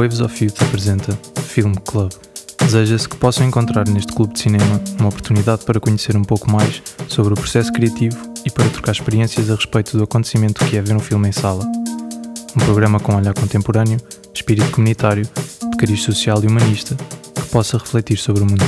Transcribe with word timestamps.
Waves 0.00 0.20
of 0.20 0.42
Youth 0.42 0.62
apresenta 0.62 1.12
Film 1.42 1.74
Club. 1.74 2.10
Deseja-se 2.58 3.06
que 3.06 3.16
possam 3.16 3.46
encontrar 3.46 3.86
neste 3.86 4.14
clube 4.14 4.32
de 4.32 4.40
cinema 4.40 4.80
uma 4.98 5.10
oportunidade 5.10 5.62
para 5.66 5.78
conhecer 5.78 6.16
um 6.16 6.24
pouco 6.24 6.50
mais 6.50 6.82
sobre 7.06 7.34
o 7.34 7.36
processo 7.36 7.70
criativo 7.70 8.16
e 8.46 8.50
para 8.50 8.66
trocar 8.70 8.92
experiências 8.92 9.50
a 9.50 9.54
respeito 9.54 9.98
do 9.98 10.04
acontecimento 10.04 10.64
que 10.64 10.78
é 10.78 10.80
ver 10.80 10.96
um 10.96 11.00
filme 11.00 11.28
em 11.28 11.32
sala. 11.32 11.66
Um 12.56 12.64
programa 12.64 12.98
com 12.98 13.14
olhar 13.14 13.34
contemporâneo, 13.34 13.98
espírito 14.32 14.70
comunitário, 14.70 15.28
de 15.70 15.76
cariz 15.76 16.02
social 16.02 16.42
e 16.42 16.46
humanista, 16.46 16.96
que 17.34 17.42
possa 17.50 17.76
refletir 17.76 18.16
sobre 18.16 18.42
o 18.42 18.46
mundo. 18.46 18.64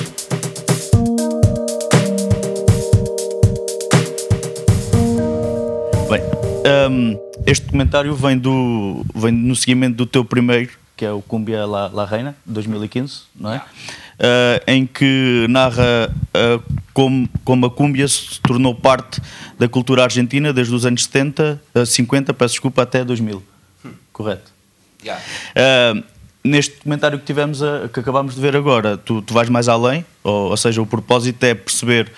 Um, 6.65 7.19
este 7.45 7.65
documentário 7.65 8.15
vem, 8.15 8.39
do, 8.39 9.05
vem 9.15 9.33
no 9.33 9.57
seguimento 9.57 9.97
do 9.97 10.07
teu 10.07 10.25
primeiro, 10.25 10.71
que 10.97 11.05
é 11.05 11.11
o 11.11 11.21
Cumbia 11.21 11.67
La, 11.67 11.89
La 11.89 12.05
Reina, 12.05 12.37
de 12.47 12.53
2015, 12.53 13.23
não 13.35 13.53
é? 13.53 13.59
Uh, 13.59 14.63
em 14.67 14.87
que 14.87 15.47
narra 15.49 16.11
uh, 16.11 16.63
como, 16.93 17.29
como 17.45 17.67
a 17.67 17.71
cúmbia 17.71 18.07
se 18.07 18.41
tornou 18.41 18.75
parte 18.75 19.21
da 19.59 19.69
cultura 19.69 20.05
argentina 20.05 20.53
desde 20.53 20.75
os 20.75 20.87
anos 20.87 21.05
70, 21.05 21.61
uh, 21.75 21.87
50, 21.87 22.35
peço 22.35 22.55
desculpa, 22.55 22.83
até 22.83 23.05
2000. 23.05 23.43
Correto? 24.13 24.53
Uh, 25.05 26.03
neste 26.45 26.77
documentário 26.77 27.19
que 27.19 27.25
tivemos, 27.25 27.63
a, 27.63 27.89
que 27.93 28.01
acabámos 28.01 28.35
de 28.35 28.41
ver 28.41 28.55
agora, 28.57 28.97
tu, 28.97 29.23
tu 29.23 29.35
vais 29.35 29.49
mais 29.49 29.69
além, 29.69 30.05
ou, 30.23 30.51
ou 30.51 30.57
seja, 30.57 30.81
o 30.81 30.87
propósito 30.87 31.43
é 31.45 31.55
perceber 31.55 32.13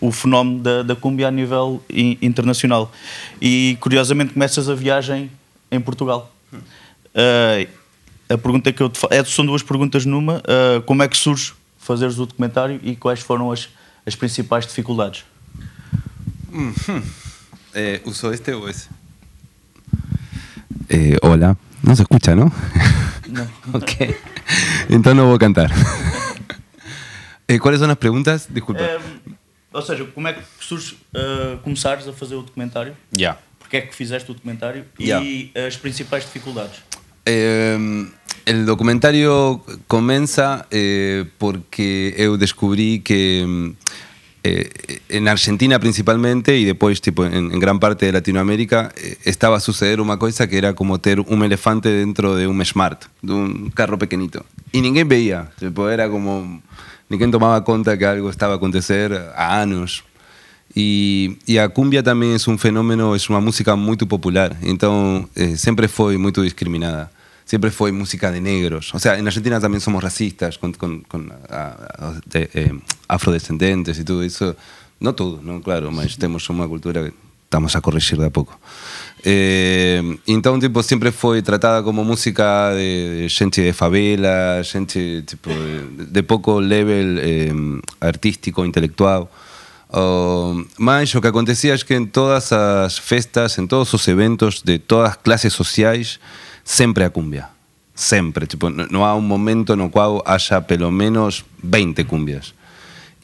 o 0.00 0.12
fenómeno 0.12 0.60
da, 0.60 0.82
da 0.82 0.96
cumbia 0.96 1.28
a 1.28 1.30
nível 1.30 1.82
in, 1.90 2.16
internacional. 2.22 2.92
E 3.40 3.76
curiosamente 3.80 4.32
começas 4.32 4.68
a 4.68 4.74
viagem 4.74 5.30
em 5.70 5.80
Portugal. 5.80 6.32
Uh, 6.52 7.66
a 8.28 8.38
pergunta 8.38 8.72
que 8.72 8.82
eu 8.82 8.88
te 8.88 8.98
faço, 8.98 9.14
é, 9.14 9.24
são 9.24 9.44
duas 9.44 9.62
perguntas 9.62 10.04
numa. 10.04 10.38
Uh, 10.38 10.82
como 10.86 11.02
é 11.02 11.08
que 11.08 11.16
surge 11.16 11.52
fazeres 11.78 12.18
o 12.18 12.26
documentário 12.26 12.80
e 12.82 12.94
quais 12.94 13.20
foram 13.20 13.50
as, 13.50 13.68
as 14.06 14.14
principais 14.14 14.66
dificuldades? 14.66 15.24
-hmm. 16.52 17.02
eh, 17.74 18.00
¿Uso 18.04 18.32
este 18.32 18.54
o 18.54 18.68
ese? 18.68 18.88
Eh, 20.88 21.16
hola. 21.22 21.56
No 21.82 21.94
se 21.94 22.02
escucha, 22.02 22.34
¿no? 22.34 22.52
No. 23.28 23.42
ok. 23.72 24.16
Entonces 24.88 25.14
no 25.14 25.26
voy 25.26 25.36
a 25.36 25.38
cantar. 25.38 25.70
eh, 27.48 27.58
¿Cuáles 27.58 27.80
son 27.80 27.88
las 27.88 27.98
preguntas? 27.98 28.48
Disculpa. 28.50 28.82
Eh, 28.82 28.98
ou 29.72 29.82
seja, 29.82 30.04
como 30.06 30.26
é 30.26 30.32
que 30.32 30.42
surge 30.60 30.96
uh, 31.14 31.58
começares 31.58 32.08
a 32.08 32.12
fazer 32.12 32.34
o 32.34 32.42
documentário? 32.42 32.96
Ya. 33.12 33.38
Porque 33.58 33.76
é 33.76 33.80
que 33.82 33.94
fizeste 33.94 34.30
o 34.30 34.34
documentário? 34.34 34.86
Yeah. 34.98 35.24
E 35.24 35.52
as 35.54 35.76
principais 35.76 36.24
dificuldades? 36.24 36.82
Eh, 37.30 38.08
el 38.46 38.64
documentario 38.64 39.62
comienza 39.86 40.66
eh, 40.70 41.26
porque 41.36 42.14
eu 42.16 42.38
descubrí 42.38 43.00
que 43.04 43.44
eh, 44.42 44.70
en 45.10 45.28
Argentina 45.28 45.78
principalmente 45.78 46.56
y 46.56 46.64
después 46.64 47.02
tipo, 47.02 47.26
en, 47.26 47.52
en 47.52 47.58
gran 47.60 47.78
parte 47.78 48.06
de 48.06 48.12
Latinoamérica 48.12 48.90
eh, 48.96 49.18
estaba 49.24 49.58
a 49.58 49.60
suceder 49.60 50.00
una 50.00 50.16
cosa 50.16 50.48
que 50.48 50.56
era 50.56 50.72
como 50.72 50.98
ter 50.98 51.20
un 51.20 51.44
elefante 51.44 51.90
dentro 51.90 52.34
de 52.36 52.46
un 52.46 52.64
Smart, 52.64 53.04
de 53.20 53.32
un 53.34 53.70
carro 53.70 53.98
pequeñito. 53.98 54.46
Y 54.72 54.80
ninguém 54.80 55.06
veía, 55.06 55.50
tipo, 55.58 55.90
era 55.90 56.08
como... 56.08 56.62
Ninguém 57.10 57.30
tomaba 57.30 57.62
cuenta 57.64 57.98
que 57.98 58.06
algo 58.06 58.30
estaba 58.30 58.54
a 58.54 58.56
acontecer 58.56 59.12
há 59.34 59.60
anos. 59.60 60.04
E, 60.74 61.36
e 61.46 61.58
a 61.58 61.68
cumbia 61.68 62.02
também 62.02 62.34
é 62.34 62.50
um 62.50 62.56
fenômeno, 62.58 63.14
é 63.14 63.18
uma 63.28 63.40
música 63.40 63.74
muito 63.76 64.06
popular, 64.06 64.56
então 64.62 65.28
eh, 65.34 65.56
sempre 65.56 65.88
foi 65.88 66.16
muito 66.18 66.42
discriminada. 66.42 67.10
Siempre 67.48 67.70
fue 67.70 67.92
música 67.92 68.30
de 68.30 68.42
negros. 68.42 68.94
O 68.94 68.98
sea, 68.98 69.16
en 69.16 69.26
Argentina 69.26 69.58
también 69.58 69.80
somos 69.80 70.04
racistas 70.04 70.58
con, 70.58 70.74
con, 70.74 71.00
con 71.00 71.32
a, 71.48 71.78
a, 71.96 72.20
de, 72.26 72.50
eh, 72.52 72.78
afrodescendentes 73.08 73.98
y 73.98 74.04
todo 74.04 74.22
eso. 74.22 74.54
No 75.00 75.14
todo, 75.14 75.40
no, 75.40 75.62
claro, 75.62 75.90
mas 75.90 76.18
temos 76.18 76.50
uma 76.50 76.68
cultura 76.68 77.02
que 77.02 77.14
estamos 77.44 77.74
a 77.74 77.80
corregir 77.80 78.18
de 78.18 78.26
a 78.26 78.30
pouco. 78.30 78.60
Eh, 79.24 80.02
então, 80.26 80.60
tipo, 80.60 80.82
sempre 80.82 81.10
foi 81.10 81.40
tratada 81.40 81.82
como 81.82 82.04
música 82.04 82.74
de, 82.74 83.22
de 83.22 83.28
gente 83.30 83.62
de 83.62 83.72
favela, 83.72 84.62
gente 84.62 85.22
tipo, 85.22 85.48
de, 85.48 86.04
de 86.04 86.22
pouco 86.24 86.60
level 86.60 87.16
eh, 87.18 87.50
artístico, 88.00 88.62
intelectual. 88.62 89.30
Uh, 89.88 90.68
mas 90.76 91.14
o 91.14 91.20
que 91.22 91.28
acontecia 91.28 91.72
é 91.72 91.78
que 91.78 91.94
em 91.94 92.04
todas 92.04 92.52
as 92.52 92.98
festas, 92.98 93.56
em 93.56 93.66
todos 93.66 93.94
os 93.94 94.06
eventos 94.06 94.60
de 94.62 94.78
todas 94.78 95.12
as 95.12 95.16
classes 95.16 95.54
sociais, 95.54 96.20
sempre 96.68 97.04
a 97.04 97.10
cumbia. 97.10 97.48
Sempre. 97.94 98.46
Tipo, 98.46 98.68
no, 98.68 98.86
no 98.86 99.04
há 99.06 99.16
um 99.16 99.22
momento 99.22 99.74
no 99.74 99.90
qual 99.90 100.22
haja 100.26 100.60
pelo 100.60 100.90
menos 100.90 101.44
20 101.62 102.04
cumbias. 102.04 102.54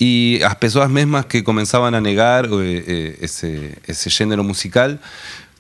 E 0.00 0.41
as 0.43 0.55
pessoas 0.55 0.91
mesmas 0.91 1.27
que 1.27 1.43
começavam 1.43 1.94
a 1.94 2.00
negar 2.00 2.47
eh, 2.47 3.19
esse, 3.21 3.78
esse 3.87 4.10
gênero 4.10 4.43
musical, 4.43 4.99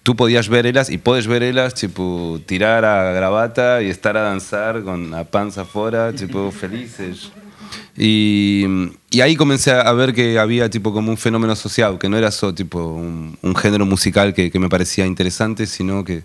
tú 0.02 0.16
podías 0.16 0.48
ver 0.48 0.66
elas 0.66 0.90
y 0.90 0.98
puedes 0.98 1.26
ver 1.26 1.42
elas, 1.42 1.74
tipo, 1.74 2.40
tirar 2.46 2.84
a 2.84 3.12
gravata 3.12 3.82
y 3.82 3.90
estar 3.90 4.16
a 4.16 4.22
danzar 4.22 4.82
con 4.82 5.10
la 5.10 5.24
panza 5.24 5.64
fuera, 5.64 6.12
tipo, 6.12 6.50
felices. 6.60 7.30
Y, 7.96 8.64
y, 9.10 9.20
ahí 9.20 9.36
comencé 9.36 9.70
a 9.70 9.92
ver 9.92 10.12
que 10.12 10.38
había 10.38 10.68
tipo 10.68 10.92
como 10.92 11.10
un 11.10 11.16
fenómeno 11.16 11.54
social, 11.54 11.98
que 11.98 12.08
no 12.08 12.16
era 12.16 12.30
solo 12.30 12.54
tipo 12.54 12.78
un, 12.78 13.38
un 13.40 13.54
género 13.54 13.86
musical 13.86 14.34
que, 14.34 14.50
que, 14.50 14.58
me 14.58 14.68
parecía 14.68 15.06
interesante, 15.06 15.66
sino 15.66 16.04
que, 16.04 16.24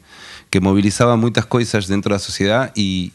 que 0.49 0.59
movilizaba 0.59 1.15
muchas 1.15 1.45
cosas 1.45 1.87
dentro 1.87 2.09
de 2.09 2.15
la 2.15 2.19
sociedad 2.19 2.71
y, 2.75 3.11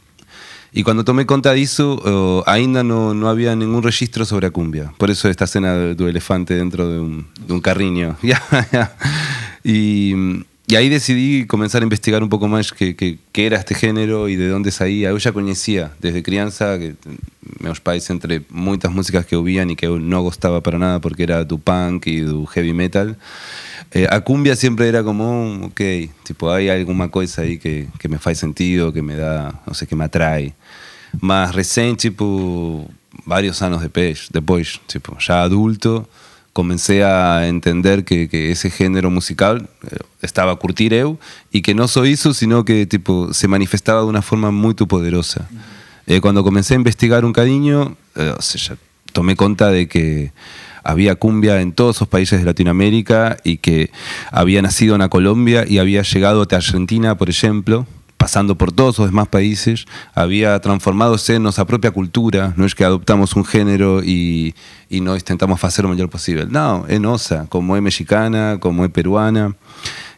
y 0.72 0.82
cuando 0.82 1.04
tomé 1.04 1.26
cuenta 1.26 1.52
de 1.52 1.62
eso, 1.62 1.94
uh, 1.94 2.42
ainda 2.48 2.82
no, 2.82 3.14
no 3.14 3.28
había 3.28 3.54
ningún 3.56 3.82
registro 3.82 4.24
sobre 4.24 4.50
cumbia. 4.50 4.92
Por 4.98 5.10
eso 5.10 5.28
esta 5.28 5.44
escena 5.44 5.74
del 5.74 6.08
elefante 6.08 6.54
dentro 6.54 6.88
de 6.88 6.98
un, 6.98 7.26
de 7.46 7.52
un 7.52 7.60
carriño. 7.60 8.16
y, 9.64 10.14
y 10.74 10.76
ahí 10.76 10.88
decidí 10.88 11.46
comenzar 11.46 11.82
a 11.82 11.84
investigar 11.84 12.20
un 12.20 12.28
poco 12.28 12.48
más 12.48 12.72
qué, 12.72 12.96
qué, 12.96 13.16
qué 13.30 13.46
era 13.46 13.58
este 13.58 13.76
género 13.76 14.28
y 14.28 14.34
de 14.34 14.48
dónde 14.48 14.72
salía. 14.72 15.10
Yo 15.10 15.18
ya 15.18 15.30
conocía 15.30 15.92
desde 16.00 16.24
crianza, 16.24 16.80
que 16.80 16.96
meus 17.60 17.78
pais, 17.78 18.10
entre 18.10 18.42
muchas 18.50 18.90
músicas 18.90 19.24
que 19.24 19.36
oían 19.36 19.70
y 19.70 19.76
que 19.76 19.86
eu 19.86 20.00
no 20.00 20.20
gustaba 20.22 20.64
para 20.64 20.76
nada 20.76 20.98
porque 20.98 21.22
era 21.22 21.44
do 21.44 21.58
punk 21.58 22.08
y 22.08 22.26
do 22.26 22.44
heavy 22.46 22.72
metal, 22.72 23.16
eh, 23.92 24.08
a 24.10 24.22
cumbia 24.22 24.56
siempre 24.56 24.88
era 24.88 25.04
como, 25.04 25.66
ok, 25.66 25.80
tipo, 26.24 26.50
hay 26.50 26.68
alguna 26.70 27.08
cosa 27.08 27.42
ahí 27.42 27.56
que, 27.56 27.86
que 28.00 28.08
me 28.08 28.18
faz 28.18 28.38
sentido, 28.38 28.92
que 28.92 29.00
me 29.00 29.14
da, 29.14 29.62
no 29.68 29.74
sé, 29.74 29.86
que 29.86 29.94
me 29.94 30.02
atrae. 30.02 30.54
Más 31.20 31.54
recién, 31.54 31.96
tipo, 31.96 32.90
varios 33.26 33.62
años 33.62 33.80
después, 33.80 34.26
después 34.32 34.80
tipo, 34.88 35.16
ya 35.20 35.42
adulto, 35.42 36.08
comencé 36.54 37.02
a 37.04 37.48
entender 37.48 38.04
que, 38.04 38.28
que 38.28 38.52
ese 38.52 38.70
género 38.70 39.10
musical 39.10 39.68
eh, 39.82 39.96
estaba 40.22 40.52
a 40.52 40.56
curtir 40.56 40.94
eu 40.94 41.18
y 41.50 41.60
que 41.60 41.74
no 41.74 41.88
soy 41.88 42.12
eso, 42.12 42.32
sino 42.32 42.64
que 42.64 42.86
tipo, 42.86 43.34
se 43.34 43.48
manifestaba 43.48 44.00
de 44.00 44.06
una 44.06 44.22
forma 44.22 44.50
muy 44.50 44.72
poderosa. 44.74 45.48
Eh, 46.06 46.20
cuando 46.20 46.44
comencé 46.44 46.74
a 46.74 46.76
investigar 46.76 47.24
un 47.24 47.32
cariño, 47.32 47.96
eh, 48.14 48.32
o 48.38 48.40
sea, 48.40 48.76
tomé 49.12 49.34
cuenta 49.34 49.70
de 49.70 49.88
que 49.88 50.32
había 50.84 51.16
cumbia 51.16 51.60
en 51.60 51.72
todos 51.72 51.98
los 52.00 52.08
países 52.08 52.38
de 52.38 52.44
Latinoamérica 52.44 53.36
y 53.42 53.56
que 53.56 53.90
había 54.30 54.62
nacido 54.62 54.94
en 54.94 55.08
Colombia 55.08 55.64
y 55.66 55.78
había 55.78 56.02
llegado 56.02 56.46
a 56.48 56.56
Argentina, 56.56 57.16
por 57.16 57.30
ejemplo, 57.30 57.86
pasando 58.24 58.56
por 58.56 58.72
todos 58.72 58.98
los 58.98 59.08
demás 59.08 59.28
países, 59.28 59.84
había 60.14 60.58
transformadose 60.58 61.34
en 61.34 61.42
nuestra 61.42 61.66
propia 61.66 61.90
cultura, 61.90 62.54
no 62.56 62.64
es 62.64 62.74
que 62.74 62.82
adoptamos 62.82 63.36
un 63.36 63.44
género 63.44 64.02
y, 64.02 64.54
y 64.88 65.02
no 65.02 65.14
intentamos 65.14 65.62
hacer 65.62 65.84
lo 65.84 65.90
mejor 65.90 66.08
posible. 66.08 66.46
No, 66.48 66.86
es 66.88 66.98
nosa, 66.98 67.44
como 67.50 67.76
es 67.76 67.82
mexicana, 67.82 68.56
como 68.60 68.82
es 68.82 68.90
peruana. 68.90 69.56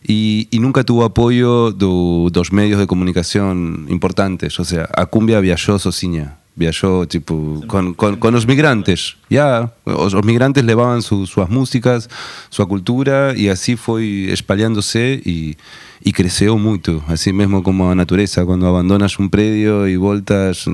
Y, 0.04 0.46
y, 0.52 0.60
nunca 0.60 0.84
tuvo 0.84 1.02
apoyo 1.02 1.72
de 1.72 2.30
los 2.32 2.52
medios 2.52 2.78
de 2.78 2.86
comunicación 2.86 3.86
importantes. 3.88 4.60
O 4.60 4.64
sea, 4.64 4.88
a 4.94 5.06
cumbia 5.06 5.40
viajó 5.40 5.76
sozinha. 5.80 6.38
Viajó 6.56 7.06
tipo, 7.06 7.62
con, 7.66 7.92
con, 7.92 8.16
con 8.16 8.32
los 8.32 8.46
migrantes. 8.46 9.16
Ya, 9.28 9.72
los, 9.84 10.14
los 10.14 10.24
migrantes 10.24 10.64
levaban 10.64 11.02
su, 11.02 11.26
sus 11.26 11.48
músicas, 11.50 12.08
su 12.48 12.66
cultura 12.66 13.34
y 13.36 13.48
así 13.48 13.76
fue 13.76 14.32
espalhándose 14.32 15.20
y, 15.22 15.56
y 16.02 16.12
creció 16.12 16.56
mucho. 16.56 17.02
Así 17.08 17.32
mismo 17.32 17.62
como 17.62 17.90
a 17.90 17.94
naturaleza, 17.94 18.46
cuando 18.46 18.66
abandonas 18.66 19.18
un 19.18 19.28
predio 19.28 19.86
y 19.86 19.96
voltas 19.96 20.64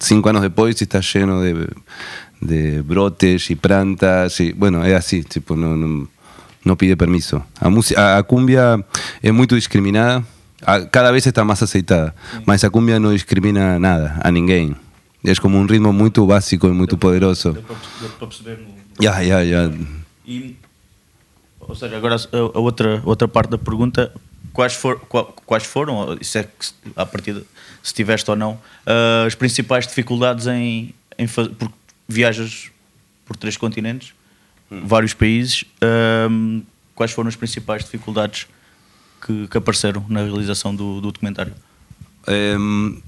cinco 0.00 0.30
años 0.30 0.42
después 0.42 0.80
y 0.80 0.84
estás 0.84 1.12
lleno 1.12 1.42
de, 1.42 1.68
de 2.40 2.80
brotes 2.80 3.50
y 3.50 3.56
plantas. 3.56 4.40
Y, 4.40 4.52
bueno, 4.52 4.84
es 4.84 4.94
así, 4.94 5.22
tipo, 5.22 5.54
no, 5.54 5.76
no 5.76 6.08
no 6.66 6.76
pide 6.76 6.96
permiso. 6.96 7.46
A, 7.60 7.68
a, 7.68 8.18
a 8.18 8.22
cumbia 8.24 8.84
é 9.22 9.30
muito 9.30 9.54
discriminada, 9.54 10.24
cada 10.90 11.12
vez 11.12 11.24
está 11.24 11.44
mais 11.44 11.62
aceitada, 11.62 12.12
mas 12.44 12.64
a 12.64 12.70
cumbia 12.70 12.98
não 12.98 13.12
discrimina 13.12 13.78
nada, 13.78 14.18
a 14.20 14.30
ninguém. 14.32 14.74
É 15.26 15.34
como 15.34 15.58
um 15.58 15.66
ritmo 15.66 15.92
muito 15.92 16.24
básico 16.24 16.68
e 16.68 16.70
muito 16.70 16.96
poderoso. 16.96 17.52
Deu 17.52 17.62
para 17.62 18.26
perceber. 18.28 18.64
E, 20.24 20.56
ou 21.60 21.74
seja, 21.74 21.96
agora 21.96 22.14
a, 22.14 22.58
outra, 22.58 23.02
outra 23.04 23.26
parte 23.26 23.50
da 23.50 23.58
pergunta, 23.58 24.12
quais, 24.52 24.74
for, 24.74 25.00
quais 25.44 25.64
foram, 25.64 26.16
se 26.22 26.38
é 26.38 26.42
que 26.44 26.50
a 26.94 27.04
partir 27.04 27.44
se 27.82 27.92
tiveste 27.92 28.30
ou 28.30 28.36
não, 28.36 28.52
uh, 28.52 29.26
as 29.26 29.34
principais 29.34 29.86
dificuldades 29.86 30.46
em, 30.46 30.94
em 31.18 31.26
fazer, 31.26 31.50
porque 31.50 31.74
viajas 32.08 32.70
por 33.24 33.36
três 33.36 33.56
continentes, 33.56 34.14
hum. 34.70 34.82
vários 34.86 35.12
países, 35.12 35.62
uh, 35.82 36.62
quais 36.94 37.12
foram 37.12 37.28
as 37.28 37.36
principais 37.36 37.84
dificuldades 37.84 38.46
que, 39.24 39.48
que 39.48 39.58
apareceram 39.58 40.04
na 40.08 40.22
realização 40.22 40.74
do, 40.74 41.00
do 41.00 41.12
documentário? 41.12 41.52
Um, 42.28 43.00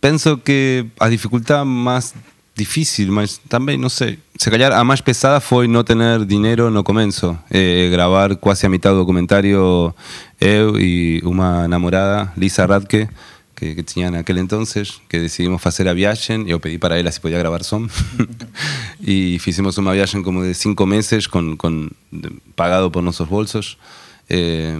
penso 0.00 0.38
que 0.38 0.86
a 0.98 1.08
dificuldade 1.08 1.68
mais 1.68 2.14
difícil, 2.56 3.10
mas 3.12 3.38
também, 3.48 3.78
não 3.78 3.88
sei, 3.88 4.18
se 4.36 4.50
calhar 4.50 4.72
a 4.72 4.84
mais 4.84 5.00
pesada 5.00 5.40
foi 5.40 5.66
não 5.66 5.82
ter 5.82 5.96
dinheiro 6.26 6.70
no 6.70 6.82
começo. 6.84 7.36
Eh, 7.50 7.88
gravar 7.90 8.32
a 8.32 8.68
metade 8.68 8.94
do 8.94 9.00
documentário 9.00 9.94
eu 10.40 10.78
e 10.78 11.20
uma 11.24 11.66
namorada, 11.68 12.32
Lisa 12.36 12.66
Radke, 12.66 13.08
que, 13.56 13.74
que 13.74 13.82
tinha 13.82 14.10
naquele 14.10 14.40
entonces, 14.40 15.00
que 15.08 15.18
decidimos 15.18 15.62
fazer 15.62 15.88
a 15.88 15.94
viagem. 15.94 16.48
Eu 16.48 16.60
pedi 16.60 16.78
para 16.78 16.98
ela 16.98 17.10
se 17.10 17.20
podia 17.20 17.38
gravar 17.38 17.62
som. 17.62 17.86
e 19.00 19.38
fizemos 19.40 19.78
uma 19.78 19.92
viagem 19.92 20.22
como 20.22 20.42
de 20.42 20.54
cinco 20.54 20.86
meses, 20.86 21.26
com, 21.26 21.56
com, 21.56 21.88
pagado 22.56 22.90
por 22.90 23.02
nossos 23.02 23.28
bolsos. 23.28 23.78
Eh, 24.28 24.76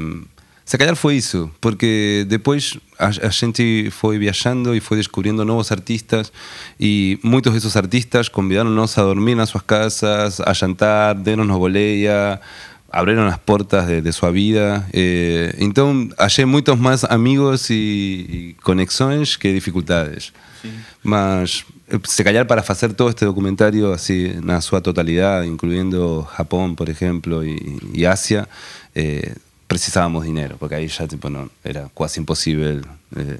Se 0.70 0.78
calhar 0.78 0.94
foi 0.94 1.16
isso, 1.16 1.50
porque 1.60 2.24
depois 2.28 2.78
a, 2.96 3.08
a, 3.08 3.28
gente 3.30 3.90
foi 3.90 4.18
viajando 4.18 4.72
e 4.72 4.78
foi 4.78 4.98
descobrindo 4.98 5.44
novos 5.44 5.72
artistas 5.72 6.32
e 6.78 7.18
muitos 7.24 7.52
desses 7.52 7.76
artistas 7.76 8.28
convidaram-nos 8.28 8.96
a 8.96 9.02
dormir 9.02 9.34
nas 9.34 9.48
suas 9.48 9.64
casas, 9.64 10.40
a 10.40 10.52
jantar, 10.52 11.16
deram-nos 11.16 11.58
boleia, 11.58 12.40
abriram 12.88 13.26
as 13.26 13.36
portas 13.38 13.84
de, 13.84 14.00
de 14.00 14.12
sua 14.12 14.30
vida. 14.30 14.86
Eh, 14.92 15.56
então, 15.58 16.08
achei 16.16 16.44
muitos 16.44 16.78
mais 16.78 17.02
amigos 17.02 17.68
e, 17.68 17.74
e 17.74 18.56
conexões 18.62 19.34
que 19.34 19.52
dificuldades. 19.52 20.32
Sim. 20.62 20.72
Mas, 21.02 21.64
se 22.04 22.22
calhar, 22.22 22.46
para 22.46 22.62
fazer 22.62 22.92
todo 22.92 23.10
este 23.10 23.24
documentário 23.24 23.92
assim, 23.92 24.34
na 24.40 24.60
sua 24.60 24.80
totalidade, 24.80 25.48
incluindo 25.48 26.28
Japão, 26.38 26.76
por 26.76 26.88
exemplo, 26.88 27.44
e, 27.44 27.76
e 27.92 28.06
Ásia, 28.06 28.48
eh, 28.94 29.32
precisábamos 29.70 30.24
dinero, 30.24 30.56
porque 30.58 30.74
ahí 30.74 30.88
ya 30.88 31.06
tipo, 31.06 31.30
no, 31.30 31.48
era 31.62 31.88
casi 31.96 32.18
imposible. 32.18 32.82
Eh, 33.14 33.38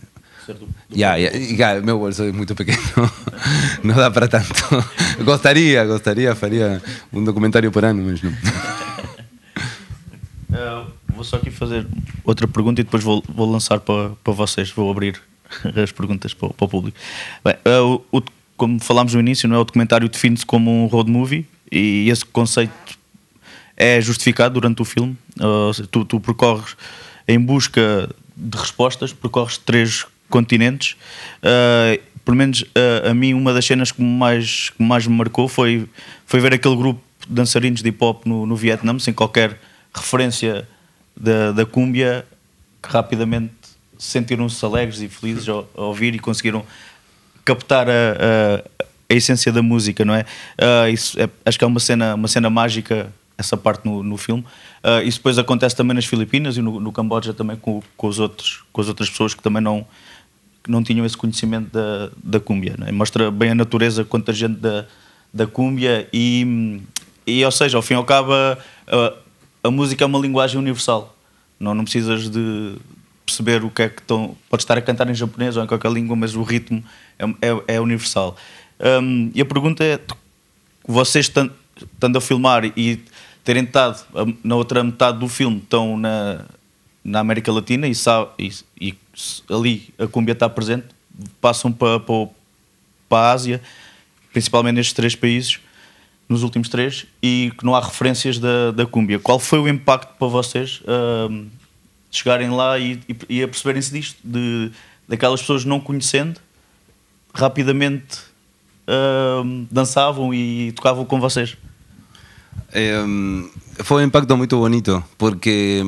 ya, 0.89 1.19
ya, 1.19 1.31
ya, 1.33 1.81
meu 1.83 1.99
bolso 1.99 2.25
es 2.25 2.33
muy 2.33 2.47
pequeño, 2.47 2.79
no 3.83 3.95
da 3.95 4.13
para 4.13 4.29
tanto. 4.29 4.55
gostaria, 5.25 5.85
gostaria, 5.85 6.37
faria 6.37 6.81
um 7.13 7.25
documentário 7.25 7.73
por 7.73 7.85
ano, 7.85 8.05
mas 8.07 8.23
não. 8.23 8.31
Uh, 10.51 10.87
vou 11.09 11.25
só 11.25 11.37
aqui 11.37 11.51
fazer 11.51 11.85
outra 12.25 12.47
pergunta 12.47 12.81
e 12.81 12.85
depois 12.85 13.03
vou, 13.03 13.25
vou 13.29 13.51
lançar 13.51 13.81
para, 13.81 14.11
para 14.23 14.33
vocês, 14.33 14.71
vou 14.71 14.89
abrir 14.89 15.21
as 15.83 15.91
perguntas 15.91 16.33
para, 16.33 16.51
para 16.51 16.65
o 16.65 16.69
público. 16.69 16.97
Bem, 17.45 17.57
uh, 17.67 18.01
o, 18.13 18.23
como 18.57 18.79
falámos 18.79 19.15
no 19.15 19.21
início, 19.21 19.49
não 19.49 19.57
é? 19.57 19.59
o 19.59 19.65
documentário 19.65 20.09
define-se 20.09 20.47
como 20.47 20.71
um 20.71 20.87
road 20.87 21.11
movie 21.11 21.45
e 21.73 22.09
esse 22.09 22.25
conceito 22.25 23.00
é 23.81 23.99
justificado 23.99 24.61
durante 24.61 24.83
o 24.83 24.85
filme. 24.85 25.17
Uh, 25.39 25.87
tu, 25.87 26.05
tu, 26.05 26.21
percorres 26.21 26.77
em 27.27 27.41
busca 27.41 28.11
de 28.37 28.59
respostas, 28.59 29.11
percorres 29.11 29.57
três 29.57 30.05
continentes. 30.29 30.97
Uh, 31.39 31.99
pelo 32.23 32.37
menos 32.37 32.61
uh, 32.61 33.09
a 33.11 33.15
mim, 33.15 33.33
uma 33.33 33.55
das 33.55 33.65
cenas 33.65 33.91
que 33.91 34.03
mais, 34.03 34.69
que 34.69 34.83
mais 34.83 35.07
me 35.07 35.17
marcou 35.17 35.49
foi, 35.49 35.89
foi 36.27 36.41
ver 36.41 36.53
aquele 36.53 36.77
grupo 36.77 37.01
de 37.27 37.33
dançarinos 37.33 37.81
de 37.81 37.89
hip 37.89 38.05
hop 38.05 38.27
no, 38.27 38.45
no 38.45 38.55
Vietnã, 38.55 38.99
sem 38.99 39.15
qualquer 39.15 39.59
referência 39.95 40.69
da, 41.17 41.51
da 41.53 41.65
cúmbia, 41.65 42.27
que 42.83 42.89
rapidamente 42.91 43.55
sentiram-se 43.99 44.63
alegres 44.63 45.01
e 45.01 45.09
felizes 45.09 45.49
ao, 45.49 45.67
ao, 45.75 45.87
ouvir 45.87 46.15
e 46.15 46.19
conseguiram 46.19 46.67
captar 47.47 47.89
a, 47.89 47.93
a, 47.93 48.85
a 49.09 49.15
essência 49.15 49.51
da 49.51 49.63
música, 49.63 50.05
não 50.05 50.15
é? 50.15 50.27
Uh, 50.61 50.93
isso 50.93 51.19
é, 51.19 51.31
acho 51.47 51.59
que 51.59 51.65
é 51.65 51.67
uma 51.67 51.81
cena, 51.81 52.15
uma 52.15 52.29
cena 52.29 52.51
mágica 52.51 53.11
essa 53.41 53.57
parte 53.57 53.85
no, 53.85 54.03
no 54.03 54.17
filme. 54.17 54.45
Uh, 54.85 55.03
isso 55.05 55.19
depois 55.19 55.39
acontece 55.39 55.75
também 55.75 55.95
nas 55.95 56.05
Filipinas 56.05 56.57
e 56.57 56.63
no, 56.63 56.79
no 56.79 56.93
Camboja 56.93 57.35
também 57.35 57.57
com, 57.57 57.83
com, 57.97 58.07
os 58.07 58.19
outros, 58.19 58.63
com 58.73 58.81
as 58.81 58.89
outras 58.89 59.11
pessoas 59.11 59.35
que 59.35 59.43
também 59.43 59.63
não, 59.63 59.87
que 60.63 60.71
não 60.71 60.83
tinham 60.83 61.05
esse 61.05 61.17
conhecimento 61.17 61.71
da, 61.73 62.11
da 62.23 62.39
cúmbia. 62.39 62.77
É? 62.87 62.93
Mostra 62.93 63.31
bem 63.31 63.51
a 63.51 63.55
natureza, 63.55 64.05
quanta 64.05 64.33
gente 64.33 64.61
da, 64.61 64.87
da 65.33 65.47
cúmbia 65.47 66.07
e, 66.13 66.81
e, 67.27 67.45
ou 67.45 67.51
seja, 67.51 67.79
ao 67.79 67.83
fim 67.83 67.95
e 67.95 67.97
ao 67.97 68.05
cabo, 68.05 68.33
a, 68.33 69.15
a 69.65 69.71
música 69.71 70.05
é 70.05 70.07
uma 70.07 70.19
linguagem 70.19 70.59
universal. 70.59 71.17
Não, 71.59 71.75
não 71.75 71.85
precisas 71.85 72.31
de 72.31 72.77
perceber 73.27 73.65
o 73.65 73.71
que 73.71 73.83
é 73.83 73.89
que 73.89 74.01
estão. 74.01 74.37
Podes 74.49 74.65
estar 74.65 74.77
a 74.77 74.83
cantar 74.83 75.09
em 75.09 75.15
japonês 75.15 75.57
ou 75.57 75.65
em 75.65 75.67
qualquer 75.67 75.91
língua, 75.91 76.17
mas 76.17 76.35
o 76.35 76.43
ritmo 76.43 76.83
é, 77.19 77.25
é, 77.49 77.75
é 77.75 77.81
universal. 77.81 78.37
Um, 78.81 79.31
e 79.35 79.41
a 79.41 79.45
pergunta 79.45 79.85
é: 79.85 80.01
vocês 80.87 81.27
estando 81.27 82.17
a 82.17 82.21
filmar 82.21 82.65
e 82.77 83.01
terem 83.45 83.65
estado 83.65 84.05
na 84.43 84.55
outra 84.55 84.83
metade 84.85 85.19
do 85.19 85.29
filme, 85.29 85.59
estão 85.59 85.97
na, 85.97 86.45
na 87.05 87.21
América 87.21 87.51
Latina 87.53 87.89
e, 87.89 87.93
e, 88.39 88.53
e 88.81 88.99
ali 89.49 89.93
a 89.99 90.07
cumbia 90.07 90.33
está 90.33 90.49
presente, 90.49 90.87
passam 91.41 91.73
para, 91.73 92.01
para, 92.01 92.29
para 93.09 93.19
a 93.19 93.33
Ásia, 93.33 93.61
principalmente 94.33 94.77
nestes 94.77 94.95
três 94.95 95.15
países, 95.15 95.59
nos 96.29 96.43
últimos 96.43 96.69
três, 96.69 97.07
e 97.23 97.53
que 97.59 97.65
não 97.65 97.75
há 97.75 97.81
referências 97.81 98.39
da, 98.39 98.71
da 98.71 98.87
cumbia. 98.87 99.19
Qual 99.19 99.39
foi 99.39 99.59
o 99.59 99.69
impacto 99.69 100.15
para 100.17 100.29
vocês 100.29 100.81
uh, 100.83 101.47
chegarem 102.11 102.51
lá 102.51 102.79
e, 102.79 103.01
e, 103.09 103.39
e 103.39 103.43
aperceberem-se 103.43 103.93
disto? 103.93 104.19
De, 104.23 104.71
daquelas 105.09 105.41
pessoas 105.41 105.65
não 105.65 105.81
conhecendo, 105.81 106.41
rapidamente 107.35 108.31
dançavam 109.71 110.35
e 110.35 110.73
tocavam 110.73 111.05
com 111.05 111.21
vocês? 111.21 111.57
Eh, 112.73 113.03
foi 113.83 114.03
un 114.03 114.09
impacto 114.09 114.37
moito 114.37 114.59
bonito, 114.59 115.03
porque 115.19 115.83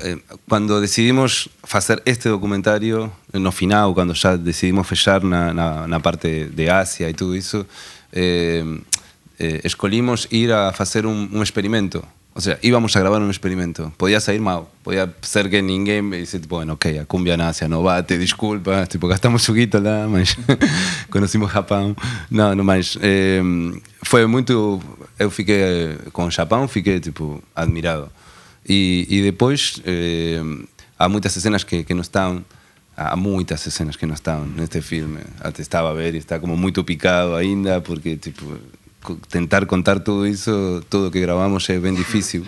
eh, 0.00 0.18
cando 0.48 0.80
decidimos 0.80 1.50
facer 1.64 2.02
este 2.06 2.28
documentario, 2.28 3.12
no 3.32 3.52
final, 3.52 3.94
cando 3.94 4.14
xa 4.14 4.36
decidimos 4.36 4.88
fechar 4.88 5.22
na, 5.22 5.52
na, 5.52 5.86
na 5.86 6.00
parte 6.00 6.48
de 6.48 6.70
Asia 6.70 7.08
e 7.08 7.14
tudo 7.14 7.36
iso, 7.36 7.66
eh, 8.12 8.64
eh, 9.38 9.60
escolimos 9.64 10.28
ir 10.32 10.52
a 10.52 10.72
facer 10.72 11.04
un, 11.04 11.28
un 11.32 11.42
experimento. 11.44 12.04
O 12.32 12.40
sea, 12.40 12.58
íbamos 12.62 12.94
a 12.94 13.00
grabar 13.00 13.20
un 13.20 13.30
experimento. 13.30 13.92
Podía 13.96 14.20
salir 14.20 14.40
mal. 14.40 14.68
Podía 14.84 15.12
ser 15.20 15.50
que 15.50 15.62
ninguém 15.62 16.02
me 16.02 16.18
dice, 16.18 16.38
tipo, 16.38 16.56
bueno, 16.56 16.74
ok, 16.74 17.00
a 17.00 17.04
cumbia 17.04 17.34
en 17.34 17.40
Asia 17.40 17.68
no 17.68 17.82
bate, 17.82 18.18
disculpa, 18.18 18.86
tipo, 18.86 19.08
gastamos 19.08 19.48
guito 19.50 19.80
lá, 19.80 20.06
mas 20.08 20.36
conocimos 21.10 21.52
Japão. 21.52 21.96
Não, 22.30 22.54
não 22.54 22.62
mais. 22.62 22.96
Eh, 23.02 23.42
foi 24.02 24.26
muito. 24.26 24.80
Eu 25.18 25.30
fiquei 25.30 25.98
com 26.12 26.30
Japão, 26.30 26.68
tipo, 26.68 27.42
admirado. 27.54 28.08
E, 28.66 29.06
e 29.10 29.22
depois, 29.22 29.82
eh, 29.84 30.40
há 30.96 31.08
muitas 31.08 31.32
cenas 31.32 31.64
que, 31.64 31.82
que 31.82 31.94
não 31.94 32.02
estão. 32.02 32.44
Há 32.96 33.16
muitas 33.16 33.60
cenas 33.60 33.96
que 33.96 34.06
não 34.06 34.14
estão 34.14 34.46
neste 34.46 34.80
filme. 34.82 35.20
Até 35.40 35.62
estava 35.62 35.90
a 35.90 35.94
ver 35.94 36.14
e 36.14 36.18
está 36.18 36.38
como 36.38 36.56
muito 36.56 36.84
picado 36.84 37.34
ainda, 37.34 37.80
porque, 37.80 38.16
tipo, 38.16 38.56
tentar 39.28 39.66
contar 39.66 40.00
tudo 40.00 40.26
isso, 40.26 40.84
tudo 40.88 41.10
que 41.10 41.20
gravamos 41.20 41.68
é 41.70 41.78
bem 41.78 41.94
difícil. 41.94 42.44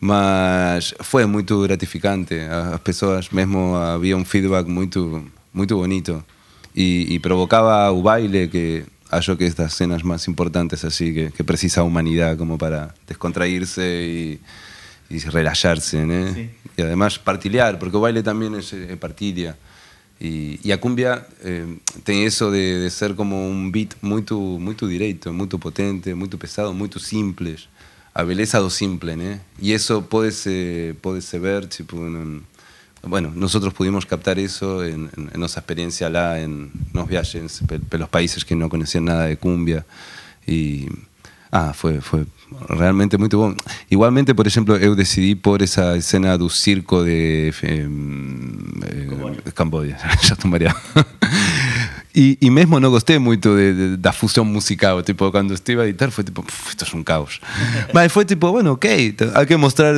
Mas 0.00 0.94
foi 1.00 1.26
muito 1.26 1.60
gratificante. 1.62 2.34
As 2.74 2.80
pessoas 2.80 3.30
mesmo 3.30 3.74
havia 3.76 4.16
um 4.16 4.24
feedback 4.24 4.68
muito 4.68 5.24
muito 5.52 5.76
bonito 5.76 6.24
e, 6.74 7.14
e 7.14 7.18
provocava 7.18 7.90
o 7.90 8.02
baile 8.02 8.48
que 8.48 8.84
acho 9.10 9.36
que 9.36 9.44
estas 9.44 9.74
cenas 9.74 10.02
más 10.02 10.28
importantes 10.28 10.84
así 10.84 11.12
que, 11.12 11.32
que 11.32 11.42
precisa 11.42 11.80
a 11.80 11.84
humanidad 11.84 12.36
como 12.36 12.58
para 12.58 12.94
descontraírse 13.08 13.82
y, 14.06 14.40
y 15.10 15.18
relajarse, 15.18 16.04
¿no? 16.04 16.32
Sí. 16.32 16.50
Y 16.76 16.82
además 16.82 17.18
partilhar, 17.18 17.78
porque 17.78 17.96
o 17.96 18.00
baile 18.00 18.22
también 18.22 18.54
es, 18.54 18.72
es 18.72 18.96
partilha. 18.98 19.56
E 20.20 20.72
a 20.72 20.78
cumbia 20.78 21.24
eh, 21.44 21.64
tem 22.02 22.24
isso 22.24 22.50
de, 22.50 22.90
ser 22.90 23.14
como 23.14 23.36
um 23.36 23.70
beat 23.70 23.94
muito 24.02 24.36
muito 24.58 24.88
direito, 24.88 25.32
muito 25.32 25.58
potente, 25.58 26.12
muito 26.12 26.36
pesado, 26.36 26.74
muito 26.74 26.98
simples. 26.98 27.68
A 28.12 28.24
beleza 28.24 28.60
do 28.60 28.68
simple, 28.68 29.14
né? 29.14 29.40
E 29.60 29.72
isso 29.72 30.02
pode 30.02 30.32
se 30.32 30.96
pode 31.00 31.22
se 31.22 31.38
ver 31.38 31.68
en, 31.92 32.42
bueno, 33.02 33.30
nosotros 33.32 33.72
pudimos 33.72 34.04
captar 34.06 34.38
eso 34.40 34.84
en, 34.84 35.08
en, 35.16 35.30
en 35.32 35.40
nuestra 35.40 35.60
experiencia 35.60 36.10
lá 36.10 36.40
en 36.40 36.72
los 36.92 37.06
viajes 37.06 37.62
por 37.88 38.00
los 38.00 38.08
países 38.08 38.44
que 38.44 38.56
no 38.56 38.68
conocían 38.68 39.04
nada 39.04 39.26
de 39.26 39.36
cumbia 39.36 39.86
y 40.46 40.86
ah, 41.52 41.72
fue, 41.74 42.00
fue 42.00 42.26
realmente 42.68 43.18
muy 43.18 43.28
bueno. 43.28 43.56
Igualmente, 43.90 44.34
por 44.34 44.46
ejemplo, 44.46 44.76
eu 44.76 44.94
decidí 44.94 45.34
por 45.34 45.62
esa 45.62 45.96
escena 45.96 46.36
do 46.36 46.48
circo 46.48 47.02
de 47.02 47.52
eh, 47.62 47.88
eh, 48.86 49.08
mareado. 50.44 50.78
E, 52.18 52.36
e 52.40 52.50
mesmo 52.50 52.80
não 52.80 52.90
gostei 52.90 53.16
muito 53.16 53.54
de, 53.54 53.72
de, 53.72 53.96
da 53.96 54.10
fusão 54.10 54.44
musical. 54.44 55.00
Tipo, 55.04 55.30
quando 55.30 55.54
estive 55.54 55.82
a 55.82 55.86
editar, 55.86 56.10
foi 56.10 56.24
tipo, 56.24 56.44
isto 56.68 56.84
é 56.84 56.96
um 56.98 57.04
caos. 57.04 57.40
Mas 57.94 58.10
foi 58.10 58.24
tipo, 58.24 58.50
bueno, 58.50 58.72
ok, 58.72 59.14
há 59.32 59.46
que 59.46 59.56
mostrar. 59.56 59.94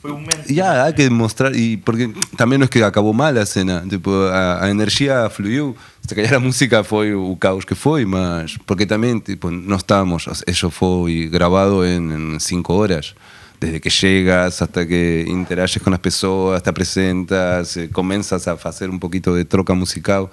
Foi, 0.00 0.10
um 0.10 0.14
momento. 0.14 0.48
Yeah, 0.48 0.86
há 0.86 0.92
que 0.94 1.10
mostrar. 1.10 1.54
E 1.54 1.76
porque 1.76 2.14
também 2.34 2.58
não 2.58 2.64
é 2.64 2.68
que 2.68 2.82
acabou 2.82 3.12
mal 3.12 3.36
a 3.36 3.44
cena. 3.44 3.84
Tipo, 3.86 4.10
a, 4.32 4.64
a 4.64 4.70
energia 4.70 5.28
fluiu. 5.28 5.76
Se 6.00 6.14
calhar 6.14 6.32
a 6.32 6.40
música 6.40 6.82
foi 6.82 7.14
o 7.14 7.36
caos 7.36 7.66
que 7.66 7.74
foi, 7.74 8.06
mas. 8.06 8.56
Porque 8.64 8.86
também, 8.86 9.18
tipo, 9.18 9.50
não 9.50 9.76
estávamos. 9.76 10.28
Isso 10.46 10.70
foi 10.70 11.28
gravado 11.28 11.84
em, 11.84 12.36
em 12.36 12.38
cinco 12.38 12.72
horas 12.72 13.14
desde 13.60 13.78
que 13.78 13.90
llegas 13.90 14.62
hasta 14.62 14.86
que 14.86 15.26
interages 15.28 15.82
con 15.82 15.90
las 15.90 16.00
personas, 16.00 16.62
te 16.62 16.72
presentas, 16.72 17.76
eh, 17.76 17.90
comienzas 17.92 18.48
a 18.48 18.52
hacer 18.52 18.88
un 18.88 18.98
poquito 18.98 19.34
de 19.34 19.44
troca 19.44 19.74
musical 19.74 20.30